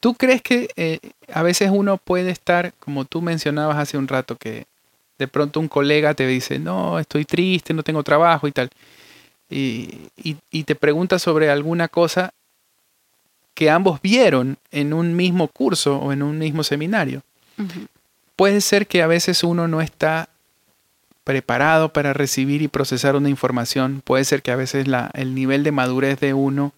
[0.00, 1.00] ¿Tú crees que eh,
[1.32, 4.66] a veces uno puede estar, como tú mencionabas hace un rato, que
[5.18, 8.70] de pronto un colega te dice, no, estoy triste, no tengo trabajo y tal,
[9.48, 10.10] y,
[10.50, 12.32] y te pregunta sobre alguna cosa
[13.54, 17.22] que ambos vieron en un mismo curso o en un mismo seminario.
[18.36, 20.28] Puede ser que a veces uno no está
[21.22, 24.02] preparado para recibir y procesar una información.
[24.04, 26.72] Puede ser que a veces la, el nivel de madurez de uno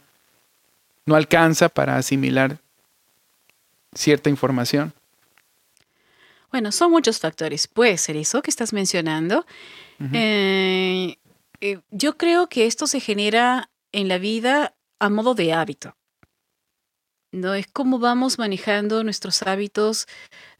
[1.06, 2.58] no alcanza para asimilar
[3.94, 4.92] cierta información.
[6.56, 7.68] Bueno, son muchos factores.
[7.68, 9.44] Puede ser eso que estás mencionando.
[10.14, 11.18] Eh,
[11.60, 15.98] eh, yo creo que esto se genera en la vida a modo de hábito.
[17.30, 17.52] ¿no?
[17.52, 20.06] Es como vamos manejando nuestros hábitos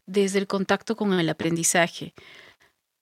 [0.05, 2.13] desde el contacto con el aprendizaje,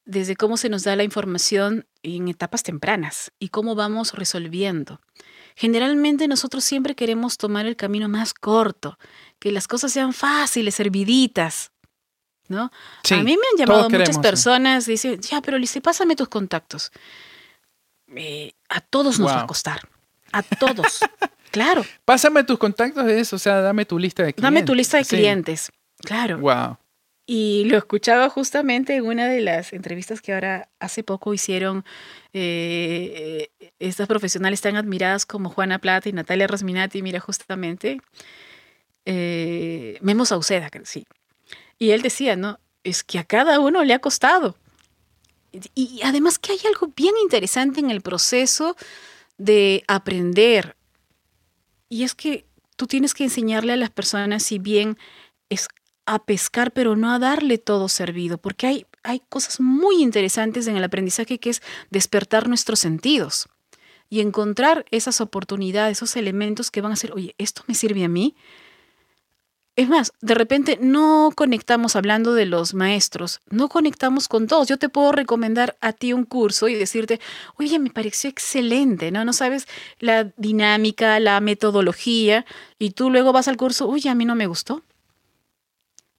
[0.05, 5.01] desde cómo se nos da la información en etapas tempranas y cómo vamos resolviendo.
[5.57, 8.97] Generalmente nosotros siempre queremos tomar el camino más corto,
[9.39, 11.73] que las cosas sean fáciles, serviditas.
[12.47, 12.71] ¿No?
[13.11, 16.91] a mí me han llamado muchas personas, dicen, ya, pero Lice, pásame tus contactos.
[18.15, 19.81] Eh, a todos nos va a costar.
[20.31, 20.99] A todos.
[21.51, 21.85] Claro.
[22.03, 24.43] Pásame tus contactos de eso, o sea, dame tu lista de clientes.
[24.43, 25.71] Dame tu lista de clientes.
[25.99, 26.37] Claro.
[26.39, 26.77] Wow.
[27.25, 31.85] Y lo escuchaba justamente en una de las entrevistas que ahora hace poco hicieron
[32.33, 33.47] eh,
[33.79, 38.01] estas profesionales tan admiradas como Juana Plata y Natalia Rasminati, mira, justamente,
[39.05, 41.07] eh, Memo Sauceda, sí.
[41.77, 42.59] Y él decía, ¿no?
[42.83, 44.55] Es que a cada uno le ha costado.
[45.73, 48.75] y además que hay algo bien interesante en el proceso
[49.37, 50.75] de aprender
[51.89, 52.45] y es que
[52.75, 54.97] tú tienes que enseñarle a las personas, si bien
[55.49, 55.67] es
[56.05, 60.77] a pescar, pero no a darle todo servido, porque hay, hay cosas muy interesantes en
[60.77, 63.47] el aprendizaje que es despertar nuestros sentidos
[64.09, 68.09] y encontrar esas oportunidades, esos elementos que van a ser, oye, esto me sirve a
[68.09, 68.35] mí,
[69.75, 74.69] es más, de repente no conectamos hablando de los maestros, no conectamos con todos.
[74.69, 77.19] Yo te puedo recomendar a ti un curso y decirte,
[77.57, 79.25] oye, me pareció excelente, ¿no?
[79.25, 79.67] No sabes
[79.99, 82.45] la dinámica, la metodología,
[82.79, 84.81] y tú luego vas al curso, oye, a mí no me gustó.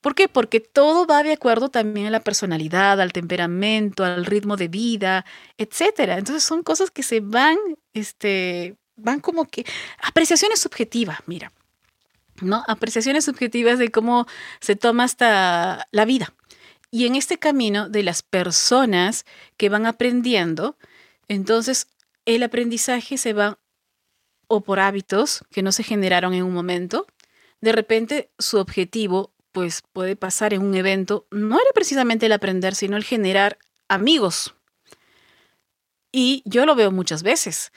[0.02, 0.28] ¿Por qué?
[0.28, 5.24] Porque todo va de acuerdo también a la personalidad, al temperamento, al ritmo de vida,
[5.56, 6.18] etcétera.
[6.18, 7.56] Entonces son cosas que se van,
[7.94, 9.64] este, van como que
[10.02, 11.52] apreciaciones subjetivas, mira.
[12.42, 12.64] ¿No?
[12.68, 14.26] Apreciaciones subjetivas de cómo
[14.60, 16.34] se toma hasta la vida.
[16.90, 19.24] Y en este camino de las personas
[19.56, 20.76] que van aprendiendo,
[21.28, 21.88] entonces
[22.24, 23.58] el aprendizaje se va
[24.48, 27.06] o por hábitos que no se generaron en un momento,
[27.60, 32.74] de repente su objetivo pues puede pasar en un evento, no era precisamente el aprender,
[32.74, 33.58] sino el generar
[33.88, 34.54] amigos.
[36.12, 37.72] Y yo lo veo muchas veces.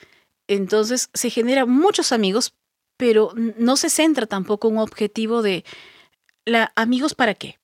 [0.46, 2.54] Entonces se generan muchos amigos,
[3.00, 5.64] pero no se centra tampoco en un objetivo de
[6.44, 7.58] la, amigos para qué?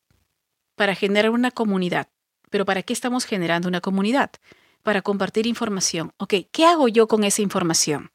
[0.76, 2.09] Para generar una comunidad.
[2.49, 4.30] Pero ¿para qué estamos generando una comunidad?
[4.82, 6.14] Para compartir información.
[6.16, 8.12] Ok, ¿qué hago yo con esa información?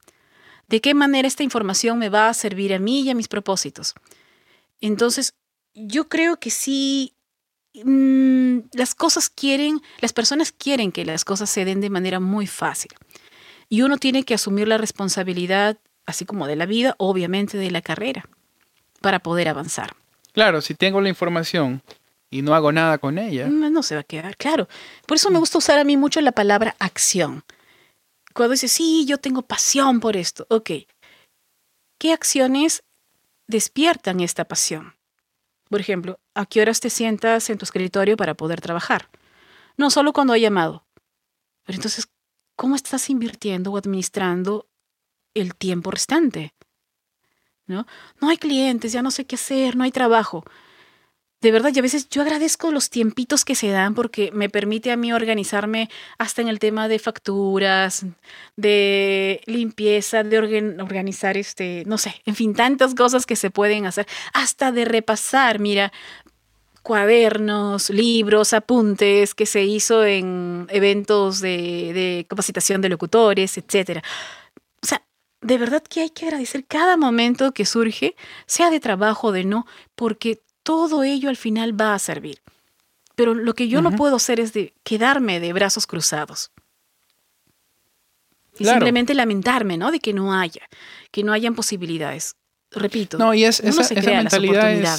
[0.67, 3.93] ¿De qué manera esta información me va a servir a mí y a mis propósitos?
[4.79, 5.35] Entonces,
[5.75, 7.13] yo creo que sí,
[7.75, 12.47] mm, las cosas quieren, las personas quieren que las cosas se den de manera muy
[12.47, 12.89] fácil.
[13.69, 15.77] Y uno tiene que asumir la responsabilidad
[16.11, 18.25] así como de la vida, obviamente de la carrera,
[19.01, 19.95] para poder avanzar.
[20.33, 21.81] Claro, si tengo la información
[22.29, 23.47] y no hago nada con ella.
[23.47, 24.67] No, se va a quedar, claro.
[25.05, 27.43] Por eso me gusta usar a mí mucho la palabra acción.
[28.33, 30.71] Cuando dices, sí, yo tengo pasión por esto, ok.
[31.99, 32.83] ¿Qué acciones
[33.47, 34.95] despiertan esta pasión?
[35.69, 39.09] Por ejemplo, ¿a qué horas te sientas en tu escritorio para poder trabajar?
[39.77, 40.85] No solo cuando hay llamado.
[41.65, 42.07] Pero entonces,
[42.55, 44.67] ¿cómo estás invirtiendo o administrando
[45.33, 46.53] el tiempo restante.
[47.71, 47.87] ¿no?
[48.19, 50.43] no hay clientes, ya no sé qué hacer, no hay trabajo.
[51.41, 54.91] De verdad, y a veces yo agradezco los tiempitos que se dan porque me permite
[54.91, 55.89] a mí organizarme
[56.19, 58.05] hasta en el tema de facturas,
[58.57, 64.05] de limpieza, de organizar este, no sé, en fin, tantas cosas que se pueden hacer,
[64.33, 65.91] hasta de repasar, mira,
[66.83, 74.03] cuadernos, libros, apuntes que se hizo en eventos de, de capacitación de locutores, etcétera.
[75.41, 78.15] De verdad que hay que agradecer cada momento que surge,
[78.45, 79.65] sea de trabajo o de no,
[79.95, 82.41] porque todo ello al final va a servir.
[83.15, 86.51] Pero lo que yo no puedo hacer es de quedarme de brazos cruzados.
[88.57, 89.91] Y simplemente lamentarme, ¿no?
[89.91, 90.67] De que no haya,
[91.09, 92.35] que no hayan posibilidades.
[92.71, 94.97] Repito, no, y es, esa, mentalidad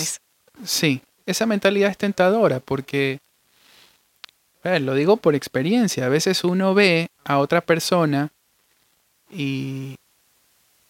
[0.63, 3.21] sí, esa mentalidad es tentadora porque,
[4.63, 8.31] lo digo por experiencia, a veces uno ve a otra persona
[9.31, 9.97] y,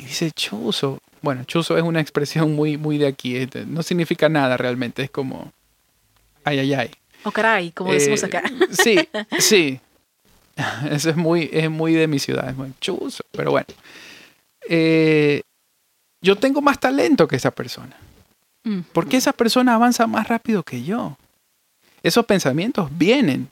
[0.05, 0.99] dice chuzo.
[1.21, 3.49] Bueno, chuzo es una expresión muy, muy de aquí.
[3.67, 5.03] No significa nada realmente.
[5.03, 5.53] Es como
[6.45, 6.91] ay, ay, ay.
[7.25, 8.43] O caray, como decimos acá.
[8.71, 8.97] Sí,
[9.39, 9.81] sí.
[10.91, 13.25] Eso es muy, es muy de mi ciudad, es muy chuzo.
[13.33, 13.67] Pero bueno.
[14.69, 15.43] Eh,
[16.21, 17.97] yo tengo más talento que esa persona.
[18.65, 18.81] Mm.
[18.93, 21.17] ¿Por qué esa persona avanza más rápido que yo?
[22.03, 23.49] Esos pensamientos vienen.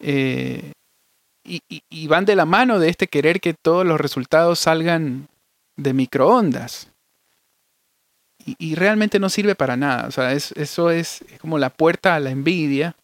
[0.00, 0.72] Eh,
[1.46, 5.28] y, van de la mano de este querer que todos los resultados salgan
[5.76, 6.88] de microondas.
[8.46, 10.06] Y, realmente no sirve para nada.
[10.06, 12.94] O sea, eso es, como la puerta a la envidia,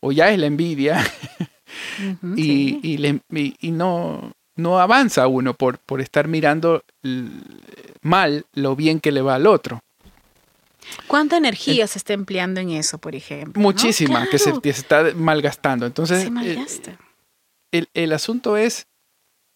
[0.00, 1.02] o ya es la envidia,
[2.36, 6.84] y, no, no avanza uno por, por estar mirando
[8.02, 9.80] mal lo bien que le va al otro.
[11.06, 13.60] ¿Cuánta energía se está empleando en eso, por ejemplo?
[13.60, 15.86] Muchísima, que, se, está malgastando.
[15.86, 16.30] Entonces,
[17.72, 18.86] eh, El, asunto es,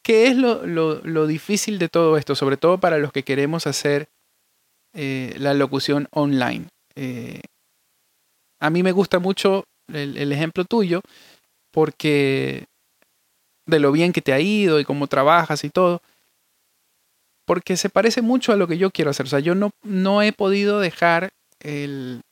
[0.05, 2.37] ¿qué es lo, difícil de todo esto?
[2.37, 4.09] Sobre todo para los que queremos hacer
[4.93, 6.69] eh, la locución online.
[6.95, 7.41] Eh,
[8.61, 11.01] a mí me gusta mucho el, ejemplo tuyo
[11.73, 12.67] porque
[13.67, 16.01] de lo bien que te ha ido y cómo trabajas y todo
[17.47, 19.27] porque se parece mucho a lo que yo quiero hacer.
[19.27, 22.23] O sea, yo no, no he podido dejar el,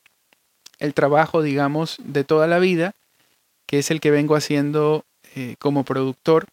[0.94, 2.92] trabajo, digamos, de toda la vida,
[3.66, 5.04] que es el que vengo haciendo
[5.34, 6.46] eh, como productor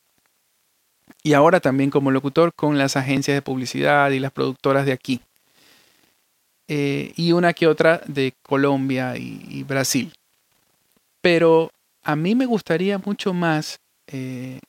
[1.24, 5.22] y ahora también como locutor con las agencias de publicidad y las productoras de aquí.
[6.68, 10.14] Eh, y una que otra de Colombia y, Brasil.
[11.22, 11.72] Pero
[12.04, 14.60] a mí me gustaría mucho más eh,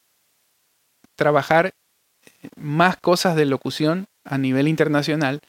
[1.15, 1.75] trabajar
[2.57, 5.41] más cosas de locución a nivel internacional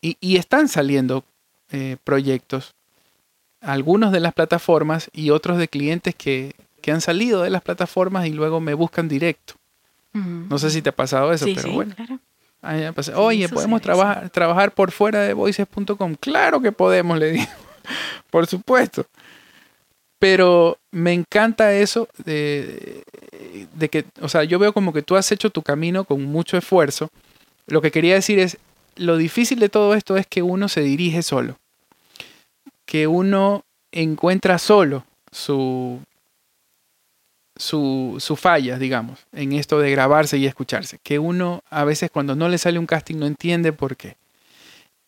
[0.00, 1.24] y, están saliendo
[1.70, 2.74] eh, proyectos,
[3.62, 6.54] algunos de las plataformas y otros de clientes que,
[6.86, 9.54] han salido de las plataformas y luego me buscan directo.
[10.14, 11.94] No sé si te ha pasado eso, pero bueno.
[13.16, 16.14] Oye, ¿podemos trabajar, trabajar por fuera de voices.com?
[16.18, 17.46] Claro que podemos, le digo.
[18.30, 19.06] por supuesto.
[20.18, 23.04] Pero me encanta eso de,
[23.90, 27.10] que, o sea, yo veo como que tú has hecho tu camino con mucho esfuerzo.
[27.66, 28.58] Lo que quería decir es,
[28.96, 31.58] lo difícil de todo esto es que uno se dirige solo,
[32.86, 36.00] que uno encuentra solo su,
[37.56, 42.34] su, su falla, digamos, en esto de grabarse y escucharse, que uno a veces cuando
[42.34, 44.16] no le sale un casting no entiende por qué.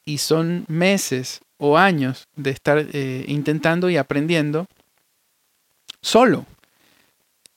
[0.04, 4.66] Y son meses o años de estar eh, intentando y aprendiendo
[6.00, 6.46] solo.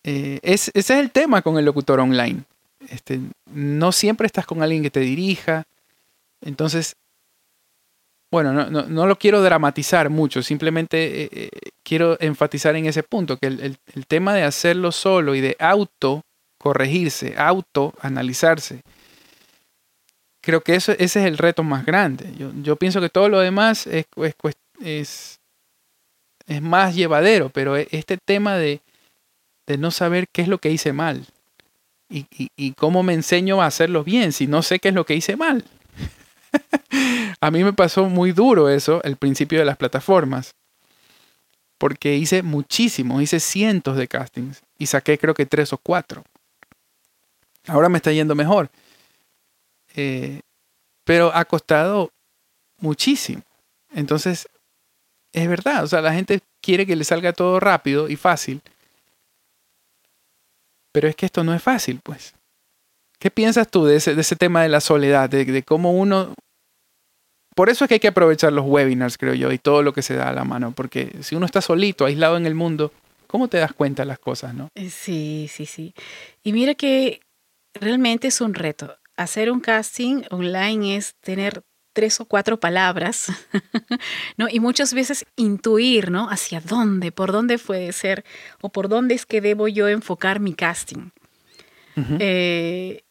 [0.03, 2.43] Eh, ese es el tema con el locutor online.
[2.87, 5.65] Este, no siempre estás con alguien que te dirija.
[6.41, 6.95] Entonces,
[8.31, 11.49] bueno, no, lo quiero dramatizar mucho, simplemente eh, eh,
[11.83, 13.77] quiero enfatizar en ese punto, que el,
[14.07, 16.21] tema de hacerlo solo y de auto
[16.59, 18.81] corregirse, auto analizarse,
[20.41, 22.33] creo que eso, ese es el reto más grande.
[22.61, 24.05] Yo, pienso que todo lo demás es,
[24.83, 25.39] es
[26.49, 28.81] es más llevadero, pero e, este tema de,
[29.77, 31.27] no saber qué es lo que hice mal
[32.09, 35.35] y, cómo me enseño a hacerlo bien si no sé qué es lo que hice
[35.35, 35.63] mal.
[37.41, 40.55] a mí me pasó muy duro eso, el principio de las plataformas,
[41.77, 46.23] porque hice muchísimo, hice cientos de castings y saqué creo que tres o cuatro.
[47.67, 48.69] Ahora me está yendo mejor.
[49.95, 50.41] Eh,
[51.03, 52.11] pero ha costado
[52.77, 53.43] muchísimo.
[53.91, 54.47] Entonces,
[55.33, 58.61] es verdad, o sea, la gente quiere que le salga todo rápido y fácil.
[60.91, 62.33] Pero es que esto no es fácil, pues.
[63.19, 66.33] ¿Qué piensas tú de ese, de ese tema de la soledad, de, cómo uno...
[67.53, 70.01] Por eso es que hay que aprovechar los webinars, creo yo, y todo lo que
[70.01, 72.93] se da a la mano, porque si uno está solito, aislado en el mundo,
[73.27, 74.69] ¿cómo te das cuenta de las cosas, no?
[74.75, 75.93] Eh, sí, sí, sí.
[76.41, 77.19] Y mira que
[77.73, 78.97] realmente es un reto.
[79.17, 83.27] Hacer un casting online es tener tres o cuatro palabras,
[84.37, 84.47] ¿no?
[84.49, 86.29] Y muchas veces intuir, ¿no?
[86.29, 88.23] Hacia dónde, por dónde puede ser
[88.61, 91.09] o por dónde es que debo yo enfocar mi casting.
[92.19, 93.03] Eh,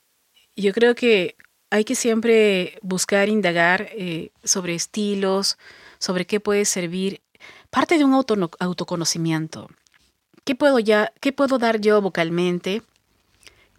[0.63, 1.37] yo creo que
[1.71, 5.59] hay que siempre buscar indagar eh, sobre estilos,
[5.99, 7.21] sobre qué puede servir,
[7.71, 9.69] parte de un autoconocimiento.
[10.45, 12.83] ¿Qué puedo, ya, ¿Qué puedo dar yo vocalmente?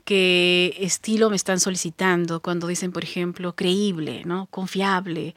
[0.09, 4.47] qué estilo me están solicitando cuando dicen, por ejemplo, creíble, ¿no?
[4.47, 5.35] confiable,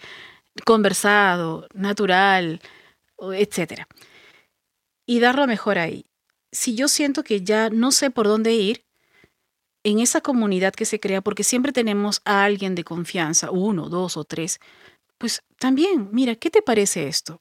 [0.65, 2.63] conversado, natural,
[3.35, 3.83] etc.
[5.05, 6.07] Y darlo mejor ahí.
[6.53, 8.87] Si yo siento que ya no sé por dónde ir,
[9.85, 14.17] en esa comunidad que se crea, porque siempre tenemos a alguien de confianza, uno, dos
[14.17, 14.61] o tres,
[15.19, 17.39] pues también, mira, ¿qué te parece esto?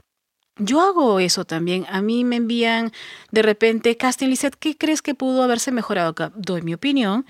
[0.57, 1.85] Yo hago eso también.
[1.89, 2.91] A mí me envían
[3.31, 6.31] de repente, Casting Lizette, ¿qué crees que pudo haberse mejorado acá?
[6.35, 7.25] Doy mi opinión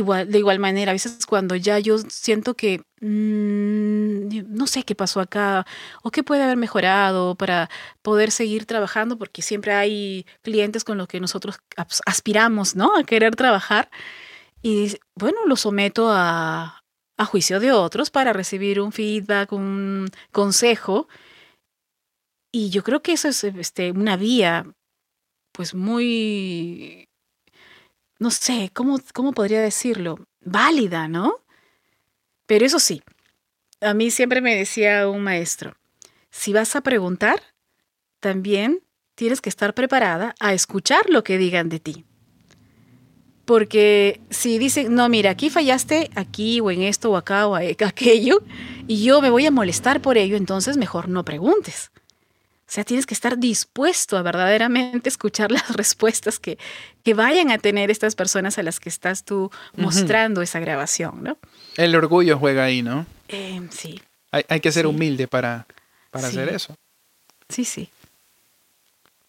[0.00, 5.20] de igual manera, a veces cuando ya yo siento que mm, no sé qué pasó
[5.20, 5.66] acá
[6.02, 7.68] o qué puede haber mejorado para
[8.00, 11.58] poder seguir trabajando, porque siempre hay clientes con los que nosotros
[12.06, 12.96] aspiramos, ¿no?
[12.96, 13.90] A querer trabajar.
[14.62, 16.84] Y bueno, lo someto a,
[17.16, 21.08] a juicio de otros para recibir un feedback, un consejo.
[22.52, 24.66] Y yo creo que eso es este, una vía,
[25.52, 27.08] pues muy
[28.22, 30.28] no sé, ¿cómo, ¿cómo podría decirlo?
[30.40, 31.40] Válida, ¿no?
[32.46, 33.02] Pero eso sí,
[33.80, 35.76] a mí siempre me decía un maestro,
[36.30, 37.42] si vas a preguntar,
[38.20, 38.80] también
[39.16, 42.06] tienes que estar preparada a escuchar lo que digan de ti.
[43.44, 47.54] Porque si dicen, no, mira, aquí fallaste, aquí o en esto o acá o
[47.86, 48.42] aquello,
[48.86, 51.90] y yo me voy a molestar por ello, entonces mejor no preguntes.
[52.72, 56.56] O sea, tienes que estar dispuesto a verdaderamente escuchar las respuestas que,
[57.02, 61.36] que vayan a tener estas personas a las que estás tú mostrando esa grabación, ¿no?
[61.76, 63.04] El orgullo juega ahí, ¿no?
[63.28, 64.00] Eh, sí.
[64.30, 65.66] Hay, que ser humilde para,
[66.10, 66.74] para hacer eso.
[67.50, 67.90] Sí, sí.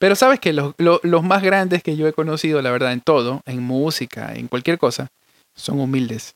[0.04, 3.42] Pero sabes que los, los, más grandes que yo he conocido, la verdad, en todo,
[3.46, 5.08] en música, en cualquier cosa,
[5.56, 6.36] son humildes.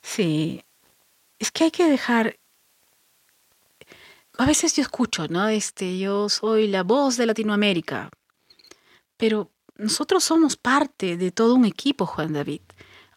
[0.00, 0.64] Sí.
[1.38, 2.38] Es que hay que dejar
[4.38, 5.48] a veces yo escucho, ¿no?
[5.48, 8.08] Este, yo soy la voz de Latinoamérica,
[9.18, 12.62] pero nosotros somos parte de todo un equipo, Juan David.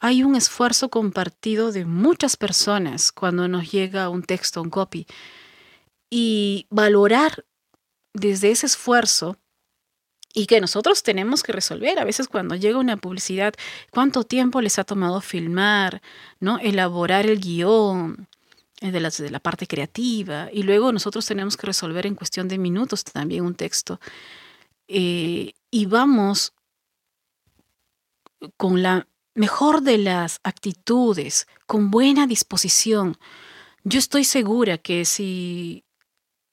[0.02, 5.08] Hay un esfuerzo compartido de muchas personas cuando nos llega un texto, un copy.
[6.10, 7.46] Y valorar
[8.14, 9.38] desde ese esfuerzo
[10.34, 12.00] y que nosotros tenemos que resolver.
[12.00, 13.54] A veces cuando llega una publicidad,
[13.90, 16.02] cuánto tiempo les ha tomado filmar,
[16.40, 16.60] ¿no?
[16.60, 18.28] Elaborar el guion,
[18.82, 22.60] de la, de la parte creativa, y luego nosotros tenemos que resolver en cuestión de
[22.60, 24.00] minutos también un texto.
[24.88, 26.54] Eh, y vamos
[28.56, 33.18] con la mejor de las actitudes, con buena disposición.
[33.84, 35.84] Yo estoy segura que si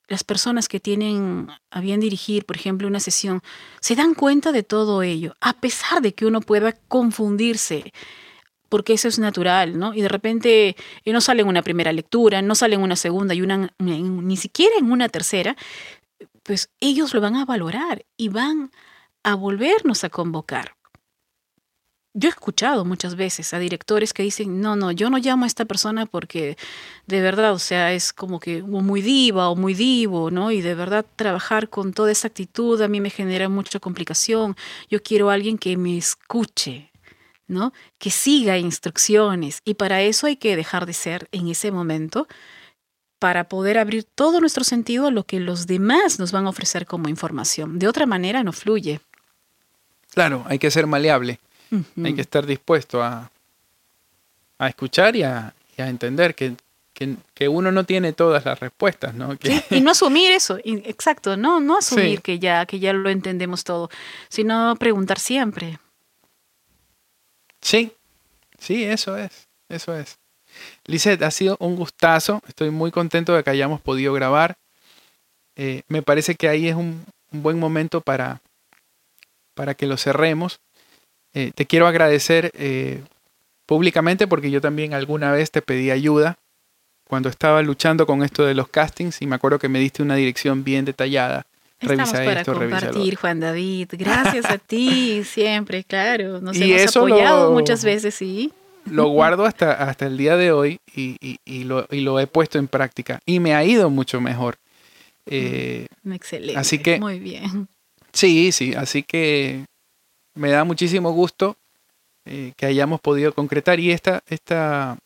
[0.09, 3.43] las personas que tienen a bien dirigir, por ejemplo, una sesión,
[3.81, 7.93] se dan cuenta de todo ello, a pesar de que uno pueda confundirse
[8.69, 9.95] porque eso es natural, ¿no?
[9.95, 10.75] Y de repente
[11.07, 14.75] no sale en una primera lectura, no sale en una segunda y una, ni siquiera
[14.77, 15.57] en una tercera,
[16.43, 18.73] pues ellos lo van a valorar y van
[19.23, 20.75] a volvernos a convocar.
[22.17, 25.47] Yo he escuchado muchas veces a directores que dicen, no, no, yo no llamo a
[25.49, 26.57] esta persona porque
[27.09, 30.53] de verdad, o sea, es como que muy diva o muy divo, ¿no?
[30.53, 34.57] Y de verdad trabajar con toda esa actitud a mí me genera mucha complicación.
[34.89, 36.93] Yo quiero a alguien que me escuche,
[37.49, 37.73] ¿no?
[37.99, 42.29] Que siga instrucciones y para eso hay que dejar de ser en ese momento
[43.19, 46.87] para poder abrir todo nuestro sentido a lo que los demás nos van a ofrecer
[46.87, 47.81] como información.
[47.81, 49.01] De otra manera no fluye.
[50.13, 51.41] Claro, hay que ser maleable.
[52.03, 53.31] Hay que estar dispuesto a,
[54.59, 56.57] a escuchar y a, entender que,
[57.49, 59.37] uno no tiene todas las respuestas, ¿no?
[59.71, 63.91] y no asumir eso, exacto, no, no asumir que, ya, que ya lo entendemos todo,
[64.29, 65.79] sino preguntar siempre.
[67.61, 67.93] Sí,
[68.59, 70.19] sí, eso es, eso es.
[70.87, 74.57] Lizeth, ha sido un gustazo, estoy muy contento de que hayamos podido grabar.
[75.57, 78.43] Eh, me parece que ahí es un, buen momento para,
[79.55, 80.61] para que lo cerremos.
[81.35, 83.03] Eh, te quiero agradecer eh,
[83.67, 86.39] públicamente porque yo también alguna vez te pedí ayuda
[87.09, 90.15] cuando estaba luchando con esto de los castings y me acuerdo que me diste una
[90.15, 91.47] dirección bien detallada
[91.81, 93.89] Estamos para compartir, Juan David.
[93.93, 96.41] Gracias a ti, siempre, claro.
[96.41, 98.53] Nos hemos apoyado muchas veces, sí.
[98.87, 103.21] Lo guardo hasta, hasta el día de hoy y, lo, he puesto en práctica.
[103.27, 104.57] Y me ha ido mucho mejor.
[105.27, 106.59] Eh, mm, excelente.
[106.59, 107.69] Así que, Muy bien.
[108.13, 108.75] Sí, sí.
[108.75, 109.65] Así que
[110.35, 111.57] me da muchísimo gusto
[112.25, 113.81] eh, que hayamos podido concretar.
[113.81, 114.99] Y esta, esta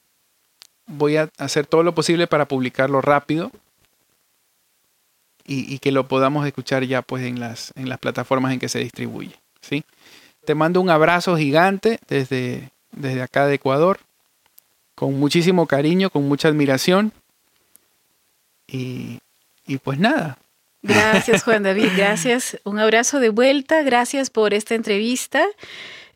[0.86, 3.50] voy a hacer todo lo posible para publicarlo rápido
[5.50, 8.80] y, que lo podamos escuchar ya pues en las, en las plataformas en que se
[8.80, 9.34] distribuye.
[9.62, 9.82] ¿sí?
[10.44, 13.98] Te mando un abrazo gigante desde, desde acá de Ecuador,
[14.94, 17.12] con muchísimo cariño, con mucha admiración.
[18.66, 19.20] Y,
[19.82, 20.36] pues nada.
[20.82, 22.58] Gracias Juan David, gracias.
[22.64, 25.44] Un abrazo de vuelta, gracias por esta entrevista.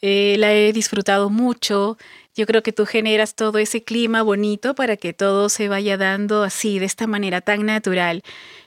[0.01, 1.97] Eh, la he disfrutado mucho.
[2.34, 6.43] Yo creo que tú generas todo ese clima bonito para que todo se vaya dando
[6.43, 8.22] así, de esta manera tan natural.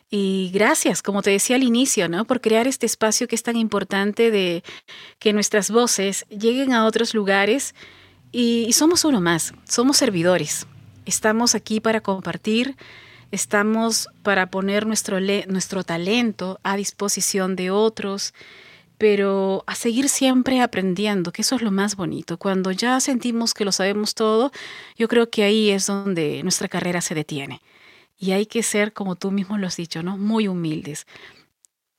[0.09, 2.25] Y gracias, como te decía al inicio, ¿no?
[2.25, 4.63] Por crear este espacio que es tan importante de
[5.17, 7.73] que nuestras voces lleguen a otros lugares
[8.31, 10.67] y, somos uno más, somos servidores.
[11.05, 12.75] Estamos aquí para compartir,
[13.35, 18.33] estamos para poner nuestro, nuestro talento a disposición de otros,
[18.97, 22.37] pero a seguir siempre aprendiendo, que eso es lo más bonito.
[22.37, 24.51] Cuando ya sentimos que lo sabemos todo,
[24.97, 27.61] yo creo que ahí es donde nuestra carrera se detiene.
[28.17, 30.17] Y hay que ser, como tú mismo lo has dicho, ¿no?
[30.17, 31.05] Muy humildes.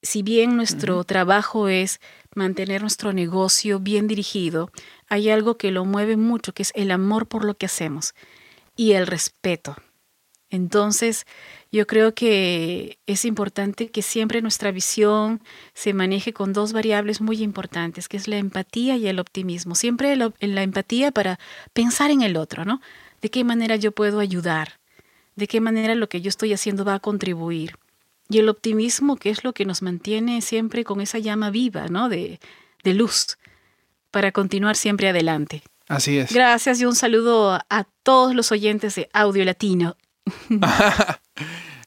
[0.02, 2.00] Si bien nuestro trabajo es
[2.34, 4.70] mantener nuestro negocio bien dirigido,
[5.08, 8.14] hay algo que lo mueve mucho, que es el amor por lo que hacemos
[8.76, 9.76] y el respeto.
[10.50, 11.26] Entonces,
[11.72, 15.40] yo creo que es importante que siempre nuestra visión
[15.74, 19.74] se maneje con dos variables muy importantes, que es la empatía y el optimismo.
[19.74, 21.38] Siempre la, la empatía para
[21.72, 22.80] pensar en el otro, ¿no?
[23.20, 24.78] De qué manera yo puedo ayudar,
[25.34, 27.76] de qué manera lo que yo estoy haciendo va a contribuir.
[28.28, 32.08] Y el optimismo, que es lo que nos mantiene siempre con esa llama viva, ¿no?
[32.08, 32.38] De,
[32.84, 33.36] de luz,
[34.10, 35.62] para continuar siempre adelante.
[35.88, 36.32] Así es.
[36.32, 39.96] Gracias y un saludo a todos los oyentes de Audio Latino.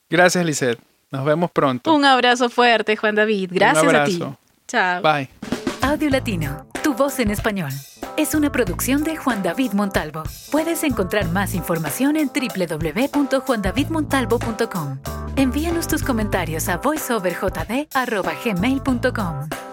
[0.10, 0.80] Gracias, Lizeth.
[1.11, 1.94] Nos vemos pronto.
[1.94, 3.52] Un abrazo fuerte, Juan David.
[3.53, 4.24] Gracias a ti.
[4.68, 5.02] Chao.
[5.02, 5.30] Bye.
[5.82, 7.72] Audio Latino, tu voz en español.
[8.18, 10.24] Es una producción de Juan David Montalvo.
[10.52, 14.99] Puedes encontrar más información en www.juandavidmontalvo.com.
[15.38, 19.69] Envíanos tus comentarios a voiceoverjd.gmail.com.